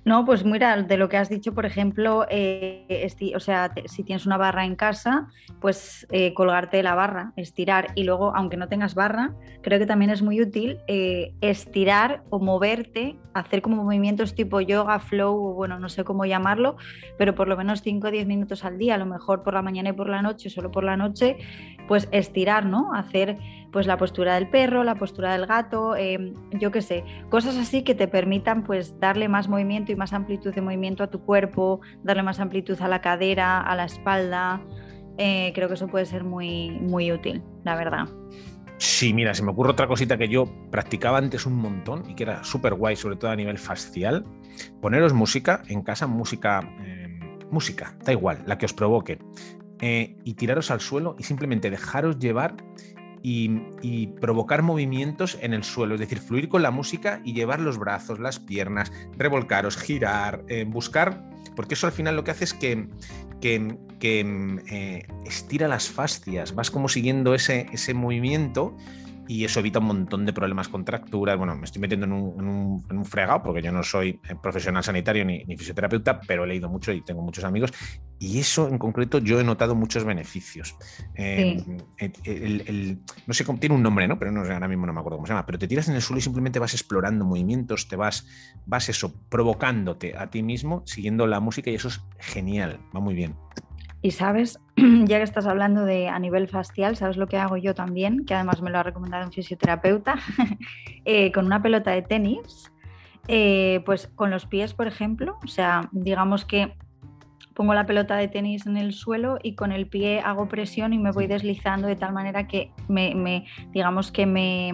No, 0.05 0.25
pues 0.25 0.45
mira, 0.47 0.83
de 0.83 0.97
lo 0.97 1.11
que 1.11 1.19
has 1.19 1.29
dicho, 1.29 1.53
por 1.53 1.67
ejemplo, 1.67 2.27
eh, 2.31 3.07
o 3.35 3.41
sea, 3.41 3.71
si 3.85 4.03
tienes 4.03 4.25
una 4.25 4.39
barra 4.39 4.65
en 4.65 4.75
casa, 4.75 5.29
pues 5.61 6.07
eh, 6.11 6.33
colgarte 6.33 6.79
de 6.79 6.83
la 6.83 6.95
barra, 6.95 7.33
estirar. 7.37 7.89
Y 7.95 8.05
luego, 8.05 8.35
aunque 8.35 8.57
no 8.57 8.69
tengas 8.69 8.95
barra, 8.95 9.35
creo 9.63 9.79
que 9.79 9.87
también 9.87 10.11
es 10.11 10.23
muy 10.23 10.41
útil 10.41 10.79
eh, 10.87 11.35
estirar 11.43 12.23
o 12.31 12.39
moverte, 12.39 13.19
hacer 13.35 13.61
como 13.61 13.85
movimientos 13.85 14.35
tipo 14.35 14.63
yoga, 14.63 14.99
flow, 15.01 15.35
o 15.35 15.55
bueno, 15.55 15.79
no 15.79 15.91
sé 15.91 16.03
cómo 16.03 16.25
llamarlo, 16.25 16.77
pero 17.19 17.35
por 17.35 17.49
lo 17.49 17.57
menos 17.59 17.83
5 17.83 18.09
o 18.09 18.11
10 18.11 18.27
minutos 18.27 18.65
al 18.65 18.79
día, 18.79 18.95
a 18.95 18.99
lo 18.99 19.07
mejor 19.07 19.43
por 19.43 19.53
la 19.53 19.61
mañana 19.61 19.91
y 19.91 19.93
por 19.93 20.09
la 20.09 20.23
noche, 20.23 20.49
solo 20.49 20.71
por 20.71 20.83
la 20.83 20.97
noche, 20.97 21.37
pues 21.89 22.09
estirar, 22.11 22.65
¿no? 22.65 22.95
Hacer 22.95 23.37
pues 23.73 23.87
la 23.87 23.97
postura 23.97 24.35
del 24.35 24.49
perro, 24.49 24.85
la 24.85 24.97
postura 24.97 25.33
del 25.33 25.47
gato, 25.47 25.97
eh, 25.97 26.33
yo 26.53 26.71
qué 26.71 26.83
sé, 26.83 27.05
cosas 27.29 27.57
así 27.57 27.83
que 27.83 27.95
te 27.95 28.09
permitan 28.09 28.65
pues 28.65 28.99
darle 28.99 29.29
más 29.29 29.49
movimiento 29.49 29.90
y 29.93 29.97
más 29.97 30.13
amplitud 30.13 30.55
de 30.55 30.61
movimiento 30.61 31.03
a 31.03 31.09
tu 31.09 31.21
cuerpo, 31.25 31.81
darle 32.03 32.23
más 32.23 32.41
amplitud 32.41 32.81
a 32.81 32.89
la 32.89 33.01
cadera, 33.01 33.61
a 33.61 33.75
la 33.77 33.85
espalda. 33.85 34.63
Eh, 35.19 35.53
creo 35.55 35.69
que 35.69 35.75
eso 35.75 35.89
puede 35.89 36.07
ser 36.07 36.25
muy, 36.25 36.71
muy 36.71 37.13
útil, 37.13 37.43
la 37.65 37.77
verdad. 37.77 38.09
Sí, 38.79 39.13
mira, 39.13 39.35
se 39.35 39.43
me 39.43 39.51
ocurre 39.51 39.73
otra 39.73 39.87
cosita 39.87 40.17
que 40.17 40.29
yo 40.29 40.47
practicaba 40.71 41.19
antes 41.19 41.45
un 41.45 41.57
montón 41.57 42.09
y 42.09 42.15
que 42.15 42.23
era 42.23 42.43
súper 42.43 42.73
guay, 42.73 42.97
sobre 42.97 43.17
todo 43.17 43.31
a 43.31 43.37
nivel 43.37 43.59
fascial. 43.59 44.25
Poneros 44.81 45.13
música 45.13 45.63
en 45.69 45.83
casa, 45.83 46.07
música, 46.07 46.63
eh, 46.81 47.21
música, 47.51 47.95
da 48.05 48.13
igual, 48.13 48.43
la 48.47 48.57
que 48.57 48.65
os 48.65 48.73
provoque, 48.73 49.19
eh, 49.83 50.17
y 50.25 50.35
tiraros 50.35 50.71
al 50.71 50.81
suelo 50.81 51.15
y 51.19 51.25
simplemente 51.25 51.71
dejaros 51.71 52.19
llevar 52.19 52.55
y, 53.23 54.07
provocar 54.21 54.63
movimientos 54.63 55.39
en 55.41 55.55
el 55.55 55.65
suelo, 55.65 55.95
es 55.95 56.01
decir, 56.01 56.19
fluir 56.19 56.49
con 56.49 56.63
la 56.63 56.71
música 56.71 57.21
y 57.25 57.33
llevar 57.33 57.61
los 57.61 57.79
brazos, 57.79 58.19
las 58.19 58.39
piernas, 58.39 58.93
revolcaros, 59.17 59.77
girar, 59.77 60.45
eh, 60.49 60.65
buscar, 60.65 61.23
porque 61.57 61.75
eso 61.75 61.87
al 61.87 61.93
final 61.93 62.17
lo 62.17 62.25
que 62.25 62.31
hace 62.31 62.45
es 62.45 62.55
que, 62.55 62.89
que, 63.41 63.77
que, 63.99 64.61
eh, 64.71 65.07
estira 65.25 65.69
las 65.69 65.89
fascias, 65.89 66.55
vas 66.55 66.71
como 66.71 66.89
siguiendo 66.89 67.35
ese, 67.35 67.67
ese 67.73 67.95
movimiento 67.95 68.77
y 69.31 69.45
eso 69.45 69.61
evita 69.61 69.79
un 69.79 69.85
montón 69.85 70.27
de 70.27 70.33
problemas, 70.33 70.67
contracturas. 70.67 71.39
Bueno, 71.39 71.55
me 71.55 71.65
estoy 71.65 71.81
metiendo 71.81 72.05
en 72.05 72.13
un, 72.13 72.41
en 72.41 72.49
un, 72.49 72.87
en 72.91 72.99
un 72.99 73.05
fregado 73.05 73.45
porque 73.45 73.63
yo 73.63 73.71
no 73.71 73.85
soy 73.85 74.21
eh, 74.29 74.35
profesional 74.43 74.83
sanitario 74.83 75.25
ni, 75.25 75.45
ni, 75.45 75.57
fisioterapeuta, 75.57 76.21
pero 76.21 76.43
he 76.43 76.49
leído 76.49 76.69
mucho 76.69 76.91
y 76.91 77.01
tengo 77.03 77.23
muchos 77.23 77.45
amigos. 77.45 77.73
Y 78.19 78.41
eso 78.41 78.67
en 78.67 78.77
concreto 78.77 79.19
yo 79.19 79.39
he 79.39 79.45
notado 79.45 79.77
muchos 79.77 80.03
beneficios. 80.03 80.75
Eh, 81.15 81.63
sí. 81.65 82.13
el, 82.25 82.65
el, 82.67 82.99
no 83.29 83.33
sé 83.33 83.45
cómo 83.45 83.61
tiene 83.61 83.77
un 83.77 83.85
nombre, 83.85 84.09
¿no? 84.09 84.19
Pero 84.19 84.33
no, 84.33 84.41
ahora 84.41 84.67
mismo 84.67 84.85
no 84.85 84.93
me 84.93 84.99
acuerdo 84.99 85.19
cómo 85.19 85.29
se 85.29 85.33
llama. 85.33 85.47
Pero 85.47 85.61
te 85.61 85.69
tiras 85.69 85.89
en 85.89 85.95
el 85.95 86.03
suelo 86.03 86.19
y 86.19 86.23
simplemente 86.23 86.59
vas 86.59 86.75
explorando 86.75 87.25
movimientos, 87.25 87.87
te 87.87 87.95
vas, 87.95 88.27
vas 88.67 88.89
eso, 88.89 89.15
provocándote 89.29 90.17
a 90.19 90.29
ti 90.29 90.43
mismo, 90.43 90.83
siguiendo 90.87 91.29
la 91.29 91.39
música 91.39 91.71
y 91.71 91.77
eso 91.77 91.87
es 91.87 92.01
genial, 92.19 92.81
va 92.93 92.99
muy 92.99 93.15
bien. 93.15 93.37
Y 94.03 94.13
sabes, 94.13 94.59
ya 94.77 95.19
que 95.19 95.23
estás 95.23 95.47
hablando 95.47 95.85
de 95.85 96.09
a 96.09 96.19
nivel 96.19 96.49
facial, 96.49 96.97
¿sabes 96.97 97.17
lo 97.17 97.27
que 97.27 97.37
hago 97.37 97.57
yo 97.57 97.75
también? 97.75 98.25
Que 98.25 98.35
además 98.35 98.63
me 98.63 98.71
lo 98.71 98.79
ha 98.79 98.83
recomendado 98.83 99.27
un 99.27 99.33
fisioterapeuta, 99.33 100.17
eh, 101.05 101.33
con 101.33 101.47
una 101.47 101.63
pelota 101.63 101.91
de 101.91 102.03
tenis, 102.03 102.73
eh, 103.29 103.83
pues 103.85 104.09
con 104.09 104.31
los 104.31 104.47
pies, 104.47 104.75
por 104.75 104.87
ejemplo, 104.87 105.39
o 105.45 105.49
sea, 105.49 105.89
digamos 105.93 106.45
que 106.45 106.75
pongo 107.55 107.75
la 107.75 107.85
pelota 107.85 108.17
de 108.17 108.29
tenis 108.29 108.67
en 108.67 108.79
el 108.79 108.95
suelo 108.95 109.39
y 109.43 109.55
con 109.55 109.71
el 109.71 109.87
pie 109.87 110.21
hago 110.21 110.49
presión 110.49 110.95
y 110.95 110.99
me 110.99 111.13
voy 111.13 111.27
deslizando 111.27 111.89
de 111.89 111.97
tal 111.97 112.15
manera 112.15 112.47
que 112.47 112.73
me, 112.89 113.15
me 113.15 113.45
digamos 113.73 114.11
que 114.11 114.25
me 114.25 114.73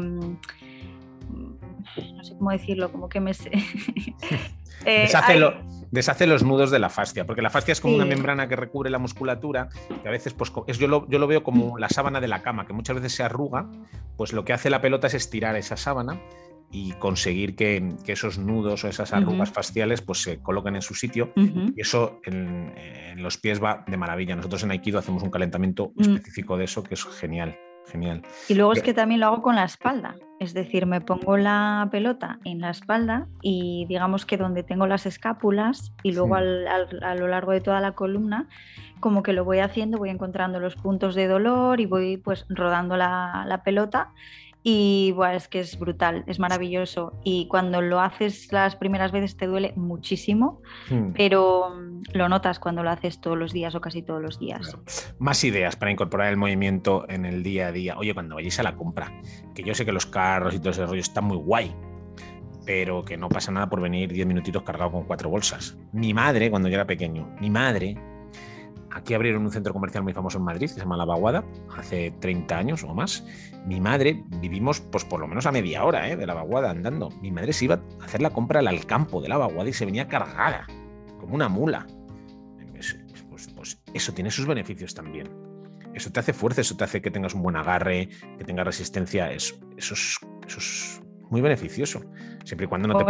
no 2.14 2.24
sé 2.24 2.36
cómo 2.36 2.50
decirlo, 2.50 2.92
como 2.92 3.08
que 3.08 3.20
me... 3.20 3.30
eh, 4.84 5.00
deshace, 5.02 5.38
lo, 5.38 5.54
deshace, 5.90 6.26
los 6.26 6.42
nudos 6.42 6.70
de 6.70 6.78
la 6.78 6.90
fascia, 6.90 7.26
porque 7.26 7.42
la 7.42 7.50
fascia 7.50 7.72
es 7.72 7.80
como 7.80 7.94
sí. 7.94 8.00
una 8.00 8.06
membrana 8.06 8.48
que 8.48 8.56
recubre 8.56 8.90
la 8.90 8.98
musculatura, 8.98 9.68
que 10.02 10.08
a 10.08 10.10
veces 10.10 10.34
pues, 10.34 10.52
es, 10.66 10.78
yo, 10.78 10.88
lo, 10.88 11.08
yo 11.08 11.18
lo 11.18 11.26
veo 11.26 11.42
como 11.42 11.78
la 11.78 11.88
sábana 11.88 12.20
de 12.20 12.28
la 12.28 12.42
cama, 12.42 12.66
que 12.66 12.72
muchas 12.72 12.96
veces 12.96 13.14
se 13.14 13.22
arruga, 13.22 13.70
pues 14.16 14.32
lo 14.32 14.44
que 14.44 14.52
hace 14.52 14.70
la 14.70 14.80
pelota 14.80 15.06
es 15.06 15.14
estirar 15.14 15.56
esa 15.56 15.76
sábana 15.76 16.20
y 16.70 16.92
conseguir 16.94 17.54
que, 17.54 17.94
que, 18.04 18.12
esos 18.12 18.38
nudos 18.38 18.84
o 18.84 18.88
esas 18.88 19.12
arrugas 19.12 19.48
uh 19.48 19.52
-huh. 19.52 19.54
faciales 19.54 20.02
pues 20.02 20.22
se 20.22 20.38
coloquen 20.38 20.74
en 20.74 20.82
su 20.82 20.94
sitio 20.94 21.32
uh 21.36 21.40
-huh. 21.40 21.72
y 21.76 21.80
eso 21.80 22.20
en, 22.24 22.72
en, 22.76 23.22
los 23.22 23.38
pies 23.38 23.62
va 23.62 23.84
de 23.86 23.96
maravilla. 23.96 24.34
Nosotros 24.34 24.62
en 24.64 24.72
Aikido 24.72 24.98
hacemos 24.98 25.22
un 25.22 25.30
calentamiento 25.30 25.84
uh 25.84 25.92
-huh. 25.94 26.14
específico 26.16 26.56
de 26.56 26.64
eso 26.64 26.82
que 26.82 26.94
es 26.94 27.04
genial. 27.04 27.56
Genial. 27.86 28.22
Y 28.48 28.54
luego 28.54 28.72
es 28.72 28.82
que 28.82 28.94
también 28.94 29.20
lo 29.20 29.26
hago 29.26 29.42
con 29.42 29.54
la 29.54 29.64
espalda, 29.64 30.16
es 30.40 30.54
decir, 30.54 30.86
me 30.86 31.00
pongo 31.00 31.36
la 31.36 31.88
pelota 31.90 32.38
en 32.44 32.60
la 32.60 32.70
espalda 32.70 33.26
y 33.42 33.86
digamos 33.88 34.26
que 34.26 34.36
donde 34.36 34.62
tengo 34.62 34.86
las 34.86 35.06
escápulas 35.06 35.92
y 36.02 36.12
luego 36.12 36.36
sí. 36.36 36.42
al, 36.42 36.66
al, 36.66 37.04
a 37.04 37.14
lo 37.14 37.28
largo 37.28 37.52
de 37.52 37.60
toda 37.60 37.80
la 37.80 37.92
columna, 37.92 38.48
como 39.00 39.22
que 39.22 39.32
lo 39.32 39.44
voy 39.44 39.60
haciendo, 39.60 39.98
voy 39.98 40.10
encontrando 40.10 40.58
los 40.58 40.74
puntos 40.74 41.14
de 41.14 41.26
dolor 41.28 41.80
y 41.80 41.86
voy 41.86 42.16
pues 42.16 42.44
rodando 42.48 42.96
la, 42.96 43.44
la 43.46 43.62
pelota 43.62 44.12
y 44.68 45.12
bueno, 45.12 45.36
es 45.36 45.46
que 45.46 45.60
es 45.60 45.78
brutal, 45.78 46.24
es 46.26 46.40
maravilloso. 46.40 47.12
Y 47.22 47.46
cuando 47.46 47.80
lo 47.80 48.00
haces 48.00 48.50
las 48.50 48.74
primeras 48.74 49.12
veces 49.12 49.36
te 49.36 49.46
duele 49.46 49.72
muchísimo, 49.76 50.60
mm. 50.90 51.12
pero 51.12 51.72
lo 52.12 52.28
notas 52.28 52.58
cuando 52.58 52.82
lo 52.82 52.90
haces 52.90 53.20
todos 53.20 53.38
los 53.38 53.52
días 53.52 53.76
o 53.76 53.80
casi 53.80 54.02
todos 54.02 54.20
los 54.20 54.40
días. 54.40 54.62
Claro. 54.62 54.82
Más 55.20 55.44
ideas 55.44 55.76
para 55.76 55.92
incorporar 55.92 56.30
el 56.30 56.36
movimiento 56.36 57.08
en 57.08 57.26
el 57.26 57.44
día 57.44 57.68
a 57.68 57.72
día. 57.72 57.96
Oye, 57.96 58.12
cuando 58.12 58.34
vayáis 58.34 58.58
a 58.58 58.64
la 58.64 58.74
compra, 58.74 59.12
que 59.54 59.62
yo 59.62 59.72
sé 59.72 59.84
que 59.86 59.92
los 59.92 60.06
carros 60.06 60.52
y 60.52 60.58
todo 60.58 60.70
ese 60.70 60.84
rollo 60.84 61.00
está 61.00 61.20
muy 61.20 61.36
guay, 61.36 61.72
pero 62.64 63.04
que 63.04 63.16
no 63.16 63.28
pasa 63.28 63.52
nada 63.52 63.68
por 63.68 63.80
venir 63.80 64.12
10 64.12 64.26
minutitos 64.26 64.64
cargado 64.64 64.90
con 64.90 65.04
cuatro 65.04 65.30
bolsas. 65.30 65.78
Mi 65.92 66.12
madre, 66.12 66.50
cuando 66.50 66.68
yo 66.68 66.74
era 66.74 66.88
pequeño, 66.88 67.36
mi 67.40 67.50
madre 67.50 67.96
Aquí 68.96 69.12
abrieron 69.12 69.44
un 69.44 69.52
centro 69.52 69.74
comercial 69.74 70.02
muy 70.02 70.14
famoso 70.14 70.38
en 70.38 70.44
Madrid, 70.44 70.68
que 70.68 70.74
se 70.74 70.80
llama 70.80 70.96
La 70.96 71.04
Vaguada, 71.04 71.44
hace 71.76 72.12
30 72.18 72.56
años 72.56 72.82
o 72.82 72.94
más. 72.94 73.26
Mi 73.66 73.78
madre, 73.78 74.24
vivimos 74.40 74.80
pues 74.80 75.04
por 75.04 75.20
lo 75.20 75.28
menos 75.28 75.44
a 75.44 75.52
media 75.52 75.84
hora 75.84 76.08
¿eh? 76.08 76.16
de 76.16 76.26
La 76.26 76.32
Vaguada 76.32 76.70
andando. 76.70 77.10
Mi 77.20 77.30
madre 77.30 77.52
se 77.52 77.66
iba 77.66 77.74
a 77.74 78.04
hacer 78.04 78.22
la 78.22 78.30
compra 78.30 78.60
al 78.60 78.86
campo 78.86 79.20
de 79.20 79.28
La 79.28 79.36
Vaguada 79.36 79.68
y 79.68 79.74
se 79.74 79.84
venía 79.84 80.08
cargada, 80.08 80.66
como 81.20 81.34
una 81.34 81.50
mula. 81.50 81.86
Pues, 82.72 83.50
pues, 83.54 83.82
eso 83.92 84.14
tiene 84.14 84.30
sus 84.30 84.46
beneficios 84.46 84.94
también. 84.94 85.28
eso 85.92 86.10
te 86.10 86.20
hace 86.20 86.32
fuerza, 86.32 86.62
eso 86.62 86.74
te 86.74 86.84
hace 86.84 87.02
que 87.02 87.10
tengas 87.10 87.34
un 87.34 87.42
buen 87.42 87.56
agarre, 87.56 88.08
que 88.38 88.44
tengas 88.44 88.64
resistencia. 88.64 89.30
eso, 89.30 89.56
es, 89.76 91.00
muy 91.30 91.40
beneficioso. 91.40 92.02
Siempre 92.44 92.66
y 92.66 92.68
cuando 92.68 92.88
no, 92.88 92.96
te, 92.96 93.04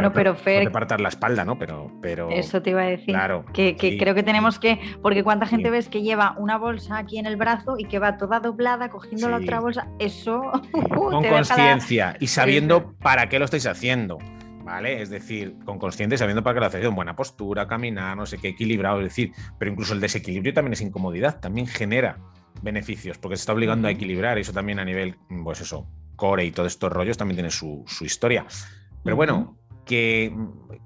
partas, 0.70 1.00
la 1.00 1.08
espalda, 1.08 1.44
¿no? 1.44 1.58
Pero, 1.58 1.92
pero. 2.00 2.30
Eso 2.30 2.62
te 2.62 2.70
iba 2.70 2.82
a 2.82 2.86
decir. 2.86 3.14
Claro. 3.14 3.44
Que, 3.52 3.76
creo 3.76 4.14
que 4.14 4.22
tenemos 4.22 4.58
que. 4.58 4.80
Porque 5.02 5.22
cuánta 5.22 5.46
gente 5.46 5.70
ves 5.70 5.88
que 5.88 6.02
lleva 6.02 6.34
una 6.38 6.56
bolsa 6.56 6.98
aquí 6.98 7.18
en 7.18 7.26
el 7.26 7.36
brazo 7.36 7.76
y 7.78 7.84
que 7.84 7.98
va 7.98 8.16
toda 8.16 8.40
doblada 8.40 8.88
cogiendo 8.88 9.28
la 9.28 9.36
otra 9.36 9.60
bolsa. 9.60 9.88
Eso. 9.98 10.42
Con 10.94 11.24
conciencia 11.24 12.16
y 12.20 12.28
sabiendo 12.28 12.94
para 12.98 13.28
qué 13.28 13.38
lo 13.38 13.44
estáis 13.44 13.66
haciendo. 13.66 14.18
¿Vale? 14.64 15.00
Es 15.00 15.10
decir, 15.10 15.54
con 15.64 15.78
consciente, 15.78 16.18
sabiendo 16.18 16.42
para 16.42 16.54
qué 16.54 16.60
lo 16.60 16.66
hacéis, 16.66 16.84
en 16.86 16.96
buena 16.96 17.14
postura, 17.14 17.68
caminar, 17.68 18.16
no 18.16 18.26
sé 18.26 18.38
qué, 18.38 18.48
equilibrado, 18.48 18.98
es 18.98 19.04
decir, 19.04 19.30
pero 19.60 19.70
incluso 19.70 19.94
el 19.94 20.00
desequilibrio 20.00 20.52
también 20.52 20.72
es 20.72 20.80
incomodidad, 20.80 21.38
también 21.38 21.68
genera 21.68 22.18
beneficios, 22.62 23.16
porque 23.16 23.36
se 23.36 23.42
está 23.42 23.52
obligando 23.52 23.86
a 23.86 23.92
equilibrar, 23.92 24.38
y 24.38 24.40
eso 24.40 24.52
también 24.52 24.80
a 24.80 24.84
nivel, 24.84 25.18
pues 25.44 25.60
eso, 25.60 25.86
core 26.16 26.44
y 26.44 26.50
todos 26.50 26.72
estos 26.72 26.92
rollos 26.92 27.16
también 27.16 27.36
tiene 27.36 27.50
su, 27.50 27.84
historia. 28.00 28.46
Pero 29.04 29.16
bueno, 29.16 29.56
que, 29.84 30.34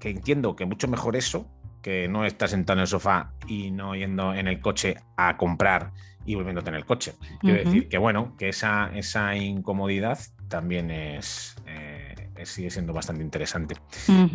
entiendo 0.01 0.55
que 0.55 0.65
mucho 0.65 0.87
mejor 0.87 1.15
eso, 1.15 1.47
que 1.81 2.07
no 2.07 2.25
estar 2.25 2.47
sentado 2.49 2.77
en 2.77 2.81
el 2.81 2.87
sofá 2.87 3.33
y 3.47 3.71
no 3.71 3.95
yendo 3.95 4.33
en 4.33 4.47
el 4.47 4.61
coche 4.61 4.97
a 5.17 5.37
comprar 5.37 5.91
y 6.25 6.35
volviéndote 6.35 6.69
en 6.69 6.75
el 6.75 6.85
coche. 6.85 7.13
Quiero 7.39 7.63
decir 7.63 7.89
que 7.89 7.97
bueno, 7.97 8.35
que 8.37 8.49
esa, 8.49 8.91
esa 8.93 9.35
incomodidad 9.35 10.19
también 10.47 10.91
es, 10.91 11.55
eh, 11.65 12.31
sigue 12.43 12.69
siendo 12.69 12.93
bastante 12.93 13.23
interesante. 13.23 13.75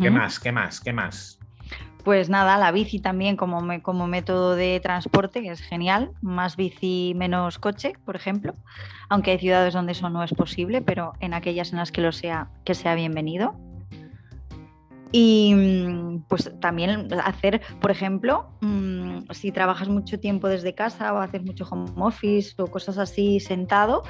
¿Qué 0.01 0.09
más? 0.09 0.39
¿Qué 0.39 0.51
más? 0.51 0.81
¿Qué 0.81 0.91
más? 0.91 1.39
Pues 2.07 2.29
nada, 2.29 2.57
la 2.57 2.71
bici 2.71 2.99
también 2.99 3.35
como, 3.35 3.61
como 3.81 4.07
método 4.07 4.55
de 4.55 4.79
transporte, 4.79 5.45
es 5.49 5.59
genial. 5.59 6.11
Más 6.21 6.55
bici, 6.55 7.11
menos 7.17 7.59
coche, 7.59 7.95
por 8.05 8.15
ejemplo. 8.15 8.55
Aunque 9.09 9.31
hay 9.31 9.39
ciudades 9.39 9.73
donde 9.73 9.91
eso 9.91 10.09
no 10.09 10.23
es 10.23 10.33
posible, 10.33 10.81
pero 10.81 11.11
en 11.19 11.33
aquellas 11.33 11.73
en 11.73 11.79
las 11.79 11.91
que 11.91 11.99
lo 11.99 12.13
sea, 12.13 12.47
que 12.63 12.75
sea 12.75 12.95
bienvenido. 12.95 13.55
Y 15.11 15.53
pues 16.29 16.49
también 16.61 17.09
hacer, 17.25 17.59
por 17.81 17.91
ejemplo, 17.91 18.51
mm, 18.61 19.29
si 19.31 19.51
trabajas 19.51 19.89
mucho 19.89 20.17
tiempo 20.17 20.47
desde 20.47 20.73
casa 20.73 21.11
o 21.11 21.17
haces 21.17 21.43
mucho 21.43 21.67
home 21.69 21.91
office 21.97 22.53
o 22.57 22.67
cosas 22.67 22.99
así 22.99 23.41
sentado, 23.41 24.03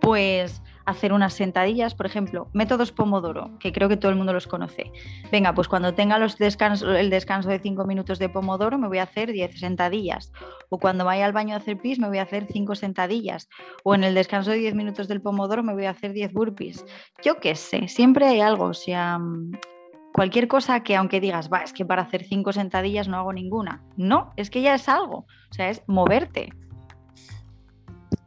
pues 0.00 0.62
hacer 0.90 1.12
unas 1.12 1.34
sentadillas, 1.34 1.94
por 1.94 2.06
ejemplo, 2.06 2.48
métodos 2.52 2.92
Pomodoro, 2.92 3.58
que 3.58 3.72
creo 3.72 3.88
que 3.88 3.96
todo 3.96 4.10
el 4.10 4.16
mundo 4.16 4.32
los 4.32 4.46
conoce. 4.46 4.92
Venga, 5.30 5.54
pues 5.54 5.68
cuando 5.68 5.94
tenga 5.94 6.18
los 6.18 6.36
el 6.40 7.10
descanso 7.10 7.48
de 7.48 7.58
5 7.58 7.84
minutos 7.84 8.18
de 8.18 8.28
Pomodoro, 8.28 8.78
me 8.78 8.88
voy 8.88 8.98
a 8.98 9.04
hacer 9.04 9.32
10 9.32 9.58
sentadillas. 9.58 10.32
O 10.68 10.78
cuando 10.78 11.04
vaya 11.04 11.24
al 11.24 11.32
baño 11.32 11.54
a 11.54 11.58
hacer 11.58 11.78
pis, 11.78 11.98
me 11.98 12.08
voy 12.08 12.18
a 12.18 12.22
hacer 12.22 12.46
5 12.50 12.74
sentadillas. 12.74 13.48
O 13.84 13.94
en 13.94 14.04
el 14.04 14.14
descanso 14.14 14.50
de 14.50 14.58
10 14.58 14.74
minutos 14.74 15.08
del 15.08 15.20
Pomodoro, 15.22 15.62
me 15.62 15.74
voy 15.74 15.86
a 15.86 15.90
hacer 15.90 16.12
10 16.12 16.32
burpees. 16.32 16.84
Yo 17.22 17.40
qué 17.40 17.54
sé, 17.54 17.88
siempre 17.88 18.26
hay 18.26 18.40
algo. 18.40 18.66
O 18.66 18.74
sea, 18.74 19.18
cualquier 20.12 20.48
cosa 20.48 20.82
que 20.82 20.96
aunque 20.96 21.20
digas, 21.20 21.50
va, 21.52 21.62
es 21.62 21.72
que 21.72 21.84
para 21.84 22.02
hacer 22.02 22.24
5 22.24 22.52
sentadillas 22.52 23.08
no 23.08 23.16
hago 23.16 23.32
ninguna. 23.32 23.82
No, 23.96 24.32
es 24.36 24.50
que 24.50 24.62
ya 24.62 24.74
es 24.74 24.88
algo. 24.88 25.26
O 25.50 25.54
sea, 25.54 25.70
es 25.70 25.82
moverte. 25.86 26.52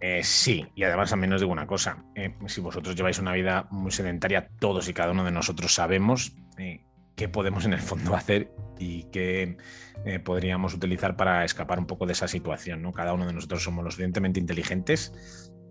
Eh, 0.05 0.21
sí, 0.21 0.67
y 0.75 0.83
además 0.83 1.11
también 1.11 1.31
os 1.31 1.39
digo 1.39 1.53
una 1.53 1.65
cosa, 1.65 2.03
eh, 2.13 2.35
si 2.47 2.59
vosotros 2.59 2.93
lleváis 2.93 3.19
una 3.19 3.31
vida 3.31 3.69
muy 3.71 3.89
sedentaria, 3.89 4.49
todos 4.59 4.89
y 4.89 4.93
cada 4.93 5.13
uno 5.13 5.23
de 5.23 5.31
nosotros 5.31 5.73
sabemos 5.73 6.35
eh, 6.57 6.83
qué 7.15 7.29
podemos 7.29 7.63
en 7.63 7.71
el 7.71 7.79
fondo 7.79 8.13
hacer 8.15 8.51
y 8.77 9.03
qué 9.11 9.55
podríamos 10.25 10.73
utilizar 10.73 11.15
para 11.15 11.45
escapar 11.45 11.79
un 11.79 11.85
poco 11.85 12.05
de 12.05 12.11
esa 12.11 12.27
situación. 12.27 12.81
¿no? 12.81 12.91
Cada 12.91 13.13
uno 13.13 13.25
de 13.25 13.31
nosotros 13.31 13.63
somos 13.63 13.85
lo 13.85 13.91
suficientemente 13.91 14.41
inteligentes 14.41 15.13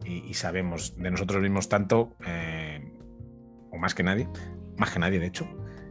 y, 0.02 0.32
sabemos 0.32 0.96
de 0.96 1.10
nosotros 1.10 1.42
mismos 1.42 1.68
tanto, 1.68 2.16
o 3.70 3.76
más 3.76 3.94
que 3.94 4.02
nadie, 4.02 4.30
más 4.78 4.92
que 4.92 4.98
nadie 4.98 5.18
de 5.18 5.26
hecho, 5.26 5.46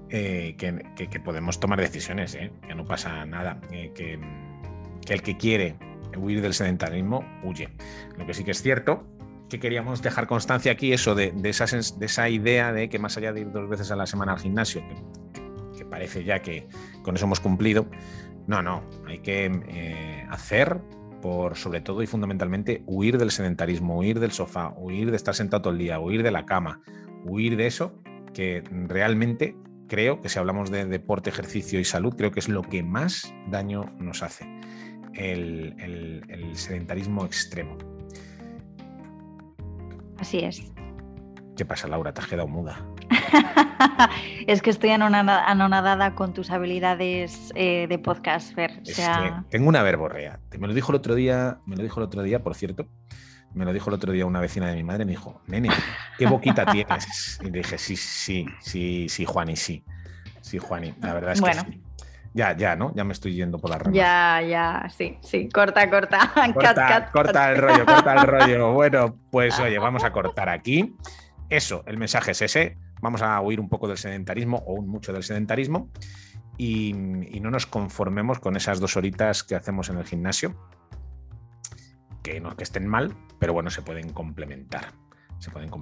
que, 0.09 1.21
podemos 1.23 1.59
tomar 1.59 1.79
decisiones, 1.79 2.35
que 2.35 2.73
no 2.73 2.85
pasa 2.85 3.23
nada, 3.27 3.61
que 3.69 4.19
el 5.09 5.21
que 5.21 5.37
quiere 5.37 5.75
huir 6.17 6.41
del 6.41 6.53
sedentarismo, 6.53 7.23
huye. 7.43 7.69
Lo 8.17 8.25
que 8.25 8.33
sí 8.33 8.43
que 8.43 8.51
es 8.51 8.61
cierto 8.61 9.05
que 9.51 9.59
queríamos 9.59 10.01
dejar 10.01 10.27
constancia 10.27 10.71
aquí, 10.71 10.93
eso 10.93 11.13
de, 11.13 11.33
esa, 11.43 12.29
idea 12.29 12.71
de 12.71 12.87
que 12.87 12.99
más 12.99 13.17
allá 13.17 13.33
de 13.33 13.41
ir 13.41 13.51
dos 13.51 13.67
veces 13.67 13.91
a 13.91 13.97
la 13.97 14.07
semana 14.07 14.31
al 14.31 14.39
gimnasio, 14.39 14.81
que, 15.77 15.83
parece 15.83 16.23
ya 16.23 16.41
que 16.41 16.69
con 17.03 17.15
eso 17.17 17.25
hemos 17.25 17.41
cumplido, 17.41 17.85
no, 18.47 18.61
no, 18.61 18.81
hay 19.05 19.19
que 19.19 19.51
eh, 19.67 20.25
hacer 20.29 20.79
por 21.21 21.57
sobre 21.57 21.81
todo 21.81 22.01
y 22.01 22.07
fundamentalmente 22.07 22.81
huir 22.85 23.17
del 23.17 23.29
sedentarismo, 23.29 23.99
huir 23.99 24.21
del 24.21 24.31
sofá, 24.31 24.73
huir 24.77 25.11
de 25.11 25.17
estar 25.17 25.35
sentado 25.35 25.63
todo 25.63 25.73
el 25.73 25.79
día, 25.79 25.99
huir 25.99 26.23
de 26.23 26.31
la 26.31 26.45
cama, 26.45 26.81
huir 27.25 27.57
de 27.57 27.67
eso 27.67 28.01
que 28.33 28.63
realmente 28.71 29.57
creo 29.89 30.21
que 30.21 30.29
si 30.29 30.39
hablamos 30.39 30.71
de 30.71 30.85
deporte, 30.85 31.29
ejercicio 31.29 31.77
y 31.81 31.83
salud, 31.83 32.15
creo 32.15 32.31
que 32.31 32.39
es 32.39 32.47
lo 32.47 32.61
que 32.61 32.83
más 32.83 33.33
daño 33.49 33.93
nos 33.99 34.23
hace 34.23 34.47
el, 35.15 36.51
sedentarismo 36.53 37.25
extremo. 37.25 37.77
Así 40.19 40.39
es. 40.39 40.61
¿Qué 41.57 41.65
pasa, 41.65 41.87
Laura? 41.87 42.13
¿Te 42.13 42.21
has 42.21 42.27
quedado 42.27 42.47
muda? 42.47 42.85
es 44.47 44.61
que 44.61 44.69
estoy 44.69 44.91
anonadada, 44.91 46.15
con 46.15 46.33
tus 46.33 46.51
habilidades 46.51 47.51
eh, 47.55 47.87
de 47.87 47.99
podcast, 47.99 48.53
Fer. 48.53 48.81
tengo 49.49 49.69
una 49.69 49.83
verborrea. 49.83 50.39
Me 50.57 50.67
lo 50.67 50.73
dijo 50.73 50.91
el 50.91 50.97
otro 50.97 51.15
día, 51.15 51.59
me 51.65 51.75
lo 51.75 51.83
dijo 51.83 51.99
el 51.99 52.05
otro 52.05 52.23
día, 52.23 52.43
por 52.43 52.55
cierto. 52.55 52.87
Me 53.53 53.65
lo 53.65 53.73
dijo 53.73 53.89
el 53.89 53.95
otro 53.95 54.13
día 54.13 54.25
una 54.25 54.39
vecina 54.39 54.69
de 54.69 54.75
mi 54.75 54.83
madre, 54.83 55.03
me 55.03 55.11
dijo, 55.11 55.41
nene, 55.47 55.69
qué 56.17 56.25
boquita 56.25 56.65
tienes. 56.65 57.39
Y 57.43 57.49
dije, 57.49 57.77
sí, 57.77 57.97
sí, 57.97 58.45
sí, 58.61 59.07
sí, 59.09 59.25
Juani, 59.25 59.57
sí. 59.57 59.83
Sí, 60.41 60.57
Juani, 60.57 60.93
la 61.01 61.13
verdad 61.13 61.33
es 61.33 61.41
que 61.41 61.53
sí. 61.53 61.81
Ya, 62.33 62.55
ya, 62.55 62.75
¿no? 62.75 62.93
Ya 62.95 63.03
me 63.03 63.13
estoy 63.13 63.33
yendo 63.33 63.59
por 63.59 63.69
la 63.69 63.77
ramas. 63.77 63.93
Ya, 63.93 64.41
ya, 64.41 64.89
sí, 64.95 65.17
sí. 65.21 65.49
Corta, 65.49 65.89
corta. 65.89 66.31
Corta, 67.11 67.51
el 67.51 67.57
rollo, 67.57 67.85
corta 67.85 68.13
el 68.13 68.27
rollo. 68.27 68.71
Bueno, 68.71 69.17
pues 69.29 69.59
oye, 69.59 69.77
vamos 69.79 70.03
a 70.03 70.11
cortar 70.11 70.47
aquí. 70.47 70.95
Eso, 71.49 71.83
el 71.85 71.97
mensaje 71.97 72.31
es 72.31 72.41
ese. 72.41 72.77
Vamos 73.01 73.21
a 73.21 73.39
huir 73.41 73.59
un 73.59 73.67
poco 73.67 73.87
del 73.87 73.97
sedentarismo 73.97 74.63
o 74.65 74.73
un 74.73 74.87
mucho 74.87 75.11
del 75.11 75.23
sedentarismo 75.23 75.89
y, 76.57 76.93
no 76.93 77.49
nos 77.49 77.65
conformemos 77.65 78.39
con 78.39 78.55
esas 78.55 78.79
dos 78.79 78.95
horitas 78.95 79.43
que 79.43 79.55
hacemos 79.55 79.89
en 79.89 79.97
el 79.97 80.05
gimnasio, 80.05 80.55
que 82.21 82.39
no 82.39 82.55
que 82.55 82.63
estén 82.63 82.87
mal, 82.87 83.15
pero 83.39 83.53
bueno, 83.53 83.71
se 83.71 83.81
pueden 83.81 84.13
complementar. 84.13 84.93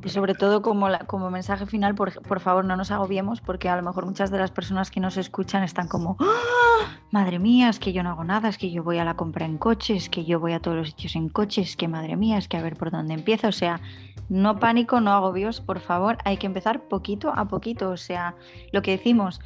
Y 0.04 0.10
sobre 0.10 0.36
todo 0.36 0.62
como, 0.62 0.88
como 1.08 1.30
mensaje 1.30 1.65
final, 1.65 1.93
por, 1.93 2.39
favor 2.39 2.63
no 2.63 2.78
nos 2.78 2.91
agobiemos 2.91 3.41
porque 3.41 3.67
a 3.67 3.76
lo 3.76 3.84
mejor 3.84 4.06
muchas 4.06 4.32
de 4.32 4.38
las 4.38 4.52
personas 4.52 4.89
que 4.89 5.00
nos 5.00 5.17
escuchan 5.17 5.63
están 5.63 5.88
como, 5.88 6.15
¡Ah! 6.19 6.98
madre 7.12 7.39
mía, 7.39 7.69
es 7.69 7.80
que 7.80 7.91
yo 7.91 8.02
no 8.02 8.12
hago 8.12 8.24
nada, 8.24 8.48
es 8.48 8.58
que 8.58 8.72
yo 8.72 8.84
voy 8.84 9.00
a 9.00 9.04
la 9.04 9.15
compra 9.15 9.45
en 9.45 9.58
coche, 9.58 9.95
es 9.95 10.10
que 10.10 10.24
yo 10.24 10.39
voy 10.39 10.54
a 10.54 10.62
todos 10.62 10.78
los 10.78 10.88
sitios 10.88 11.15
en 11.15 11.28
coche, 11.28 11.62
es 11.62 11.76
que 11.76 11.88
madre 11.88 12.15
mía, 12.15 12.38
es 12.38 12.48
que 12.48 12.56
a 12.56 12.62
ver 12.62 12.78
por 12.78 12.91
dónde 12.91 13.13
empiezo. 13.13 13.50
O 13.50 13.52
sea, 13.52 13.82
no 14.30 14.60
pánico, 14.60 15.02
no 15.02 15.12
agobios, 15.12 15.60
por 15.60 15.80
favor, 15.80 16.17
hay 16.24 16.38
que 16.38 16.48
empezar 16.48 16.84
poquito 16.88 17.34
a 17.36 17.48
poquito. 17.48 17.89
O 17.89 17.98
sea, 17.98 18.36
lo 18.72 18.82
que 18.82 18.91
decimos, 18.91 19.41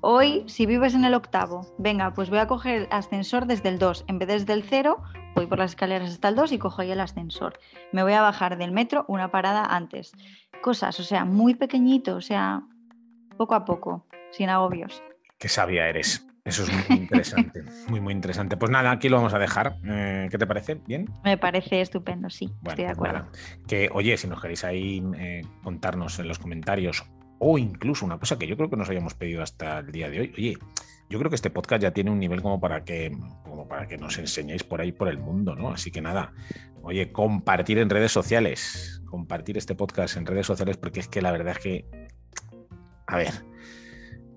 Hoy, 0.00 0.44
si 0.46 0.66
vives 0.66 0.94
en 0.94 1.04
el 1.04 1.14
octavo, 1.14 1.74
venga, 1.78 2.12
pues 2.12 2.30
voy 2.30 2.38
a 2.38 2.46
coger 2.46 2.82
el 2.82 2.88
ascensor 2.90 3.46
desde 3.46 3.70
el 3.70 3.78
2. 3.78 4.04
En 4.08 4.18
vez 4.18 4.28
de 4.28 4.34
desde 4.34 4.52
el 4.52 4.62
0, 4.62 5.02
voy 5.34 5.46
por 5.46 5.58
las 5.58 5.70
escaleras 5.70 6.10
hasta 6.10 6.28
el 6.28 6.36
2 6.36 6.52
y 6.52 6.58
cojo 6.58 6.82
ahí 6.82 6.90
el 6.90 7.00
ascensor. 7.00 7.58
Me 7.92 8.02
voy 8.02 8.12
a 8.12 8.20
bajar 8.20 8.58
del 8.58 8.72
metro 8.72 9.04
una 9.08 9.30
parada 9.30 9.64
antes. 9.64 10.12
Cosas, 10.62 11.00
o 11.00 11.02
sea, 11.02 11.24
muy 11.24 11.54
pequeñito, 11.54 12.16
o 12.16 12.20
sea, 12.20 12.62
poco 13.36 13.54
a 13.54 13.64
poco, 13.64 14.06
sin 14.30 14.50
agobios. 14.50 15.02
Qué 15.38 15.48
sabia 15.48 15.88
eres. 15.88 16.26
Eso 16.44 16.62
es 16.62 16.88
muy 16.88 16.98
interesante, 16.98 17.64
muy, 17.88 18.00
muy 18.00 18.12
interesante. 18.12 18.56
Pues 18.56 18.70
nada, 18.70 18.92
aquí 18.92 19.08
lo 19.08 19.16
vamos 19.16 19.34
a 19.34 19.38
dejar. 19.38 19.78
Eh, 19.84 20.28
¿Qué 20.30 20.38
te 20.38 20.46
parece? 20.46 20.76
¿Bien? 20.86 21.10
Me 21.24 21.36
parece 21.36 21.80
estupendo, 21.80 22.30
sí, 22.30 22.52
estoy 22.64 22.84
de 22.84 22.94
pues 22.94 23.10
acuerdo. 23.10 23.28
Que, 23.66 23.90
oye, 23.92 24.16
si 24.16 24.28
nos 24.28 24.40
queréis 24.40 24.62
ahí 24.62 25.02
eh, 25.16 25.42
contarnos 25.64 26.20
en 26.20 26.28
los 26.28 26.38
comentarios 26.38 27.04
o 27.38 27.58
incluso 27.58 28.04
una 28.04 28.18
cosa 28.18 28.38
que 28.38 28.46
yo 28.46 28.56
creo 28.56 28.70
que 28.70 28.76
nos 28.76 28.88
hayamos 28.88 29.14
pedido 29.14 29.42
hasta 29.42 29.78
el 29.80 29.92
día 29.92 30.08
de 30.08 30.20
hoy. 30.20 30.32
Oye, 30.36 30.58
yo 31.08 31.18
creo 31.18 31.30
que 31.30 31.36
este 31.36 31.50
podcast 31.50 31.82
ya 31.82 31.92
tiene 31.92 32.10
un 32.10 32.18
nivel 32.18 32.42
como 32.42 32.60
para 32.60 32.84
que, 32.84 33.16
como 33.44 33.68
para 33.68 33.86
que 33.86 33.96
nos 33.96 34.18
enseñéis 34.18 34.64
por 34.64 34.80
ahí 34.80 34.92
por 34.92 35.08
el 35.08 35.18
mundo, 35.18 35.54
¿no? 35.54 35.70
Así 35.70 35.90
que 35.90 36.00
nada, 36.00 36.32
oye, 36.82 37.12
compartir 37.12 37.78
en 37.78 37.90
redes 37.90 38.12
sociales, 38.12 39.02
compartir 39.06 39.56
este 39.56 39.74
podcast 39.74 40.16
en 40.16 40.26
redes 40.26 40.46
sociales, 40.46 40.76
porque 40.76 41.00
es 41.00 41.08
que 41.08 41.22
la 41.22 41.30
verdad 41.30 41.52
es 41.52 41.58
que, 41.58 41.84
a 43.06 43.16
ver, 43.16 43.32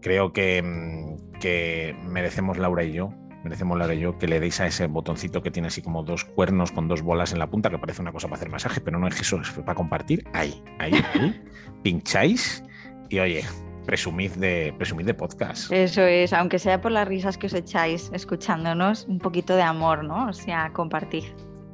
creo 0.02 0.32
que, 0.32 1.18
que 1.40 1.96
merecemos 2.04 2.60
Laura 2.60 2.84
y 2.84 2.94
yo, 2.94 3.14
merecemos 3.44 3.80
Laura 3.80 3.96
y 3.96 4.02
yo 4.02 4.20
que 4.20 4.28
le 4.28 4.40
deis 4.40 4.60
a 4.60 4.68
ese 4.68 4.86
botoncito 4.86 5.42
que 5.42 5.50
tiene 5.50 5.70
así 5.70 5.82
como 5.82 6.04
dos 6.04 6.24
cuernos 6.24 6.72
con 6.72 6.88
dos 6.88 7.02
bolas 7.02 7.34
en 7.34 7.40
la 7.40 7.50
punta, 7.50 7.72
que 7.72 7.80
parece 7.80 8.02
una 8.02 8.12
cosa 8.12 8.28
para 8.28 8.38
hacer 8.38 8.50
masaje, 8.50 8.80
pero 8.80 9.00
no 9.00 9.08
es 9.08 9.20
eso, 9.20 9.42
es 9.42 9.50
para 9.50 9.74
compartir. 9.74 10.24
Ahí, 10.34 10.62
ahí, 10.78 10.94
ahí. 10.94 11.42
Pincháis 11.84 12.64
y 13.10 13.20
oye, 13.20 13.44
presumid 13.86 14.32
de, 14.34 14.74
presumid 14.78 15.06
de 15.06 15.14
podcast. 15.16 15.72
Eso 15.72 16.04
es, 16.04 16.32
aunque 16.34 16.60
sea 16.60 16.80
por 16.80 16.92
las 16.92 17.08
risas 17.08 17.38
que 17.38 17.48
os 17.48 17.54
echáis 17.54 18.12
escuchándonos, 18.14 19.06
un 19.06 19.18
poquito 19.18 19.56
de 19.56 19.64
amor, 19.64 20.04
¿no? 20.04 20.28
O 20.28 20.34
sea, 20.34 20.72
compartir. 20.74 21.24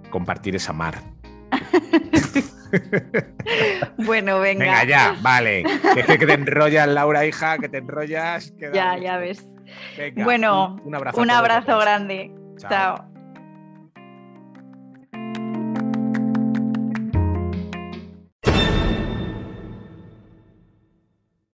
Compartir 0.10 0.56
es 0.56 0.70
amar. 0.70 0.96
bueno, 3.98 4.40
venga. 4.40 4.66
Venga, 4.66 4.84
ya, 4.86 5.16
vale. 5.22 5.62
Es 5.62 6.06
que, 6.06 6.26
te 6.26 6.34
enrollas, 6.34 6.88
Laura, 6.88 7.26
hija, 7.26 7.58
que 7.58 7.68
te 7.68 7.80
enrollas. 7.80 8.54
Ya, 8.74 8.98
ya 8.98 9.18
ves. 9.18 9.46
Venga, 9.98 10.24
bueno, 10.24 10.78
un, 10.86 10.96
abrazo, 10.96 11.80
grande. 11.80 12.32
Chao. 12.58 13.15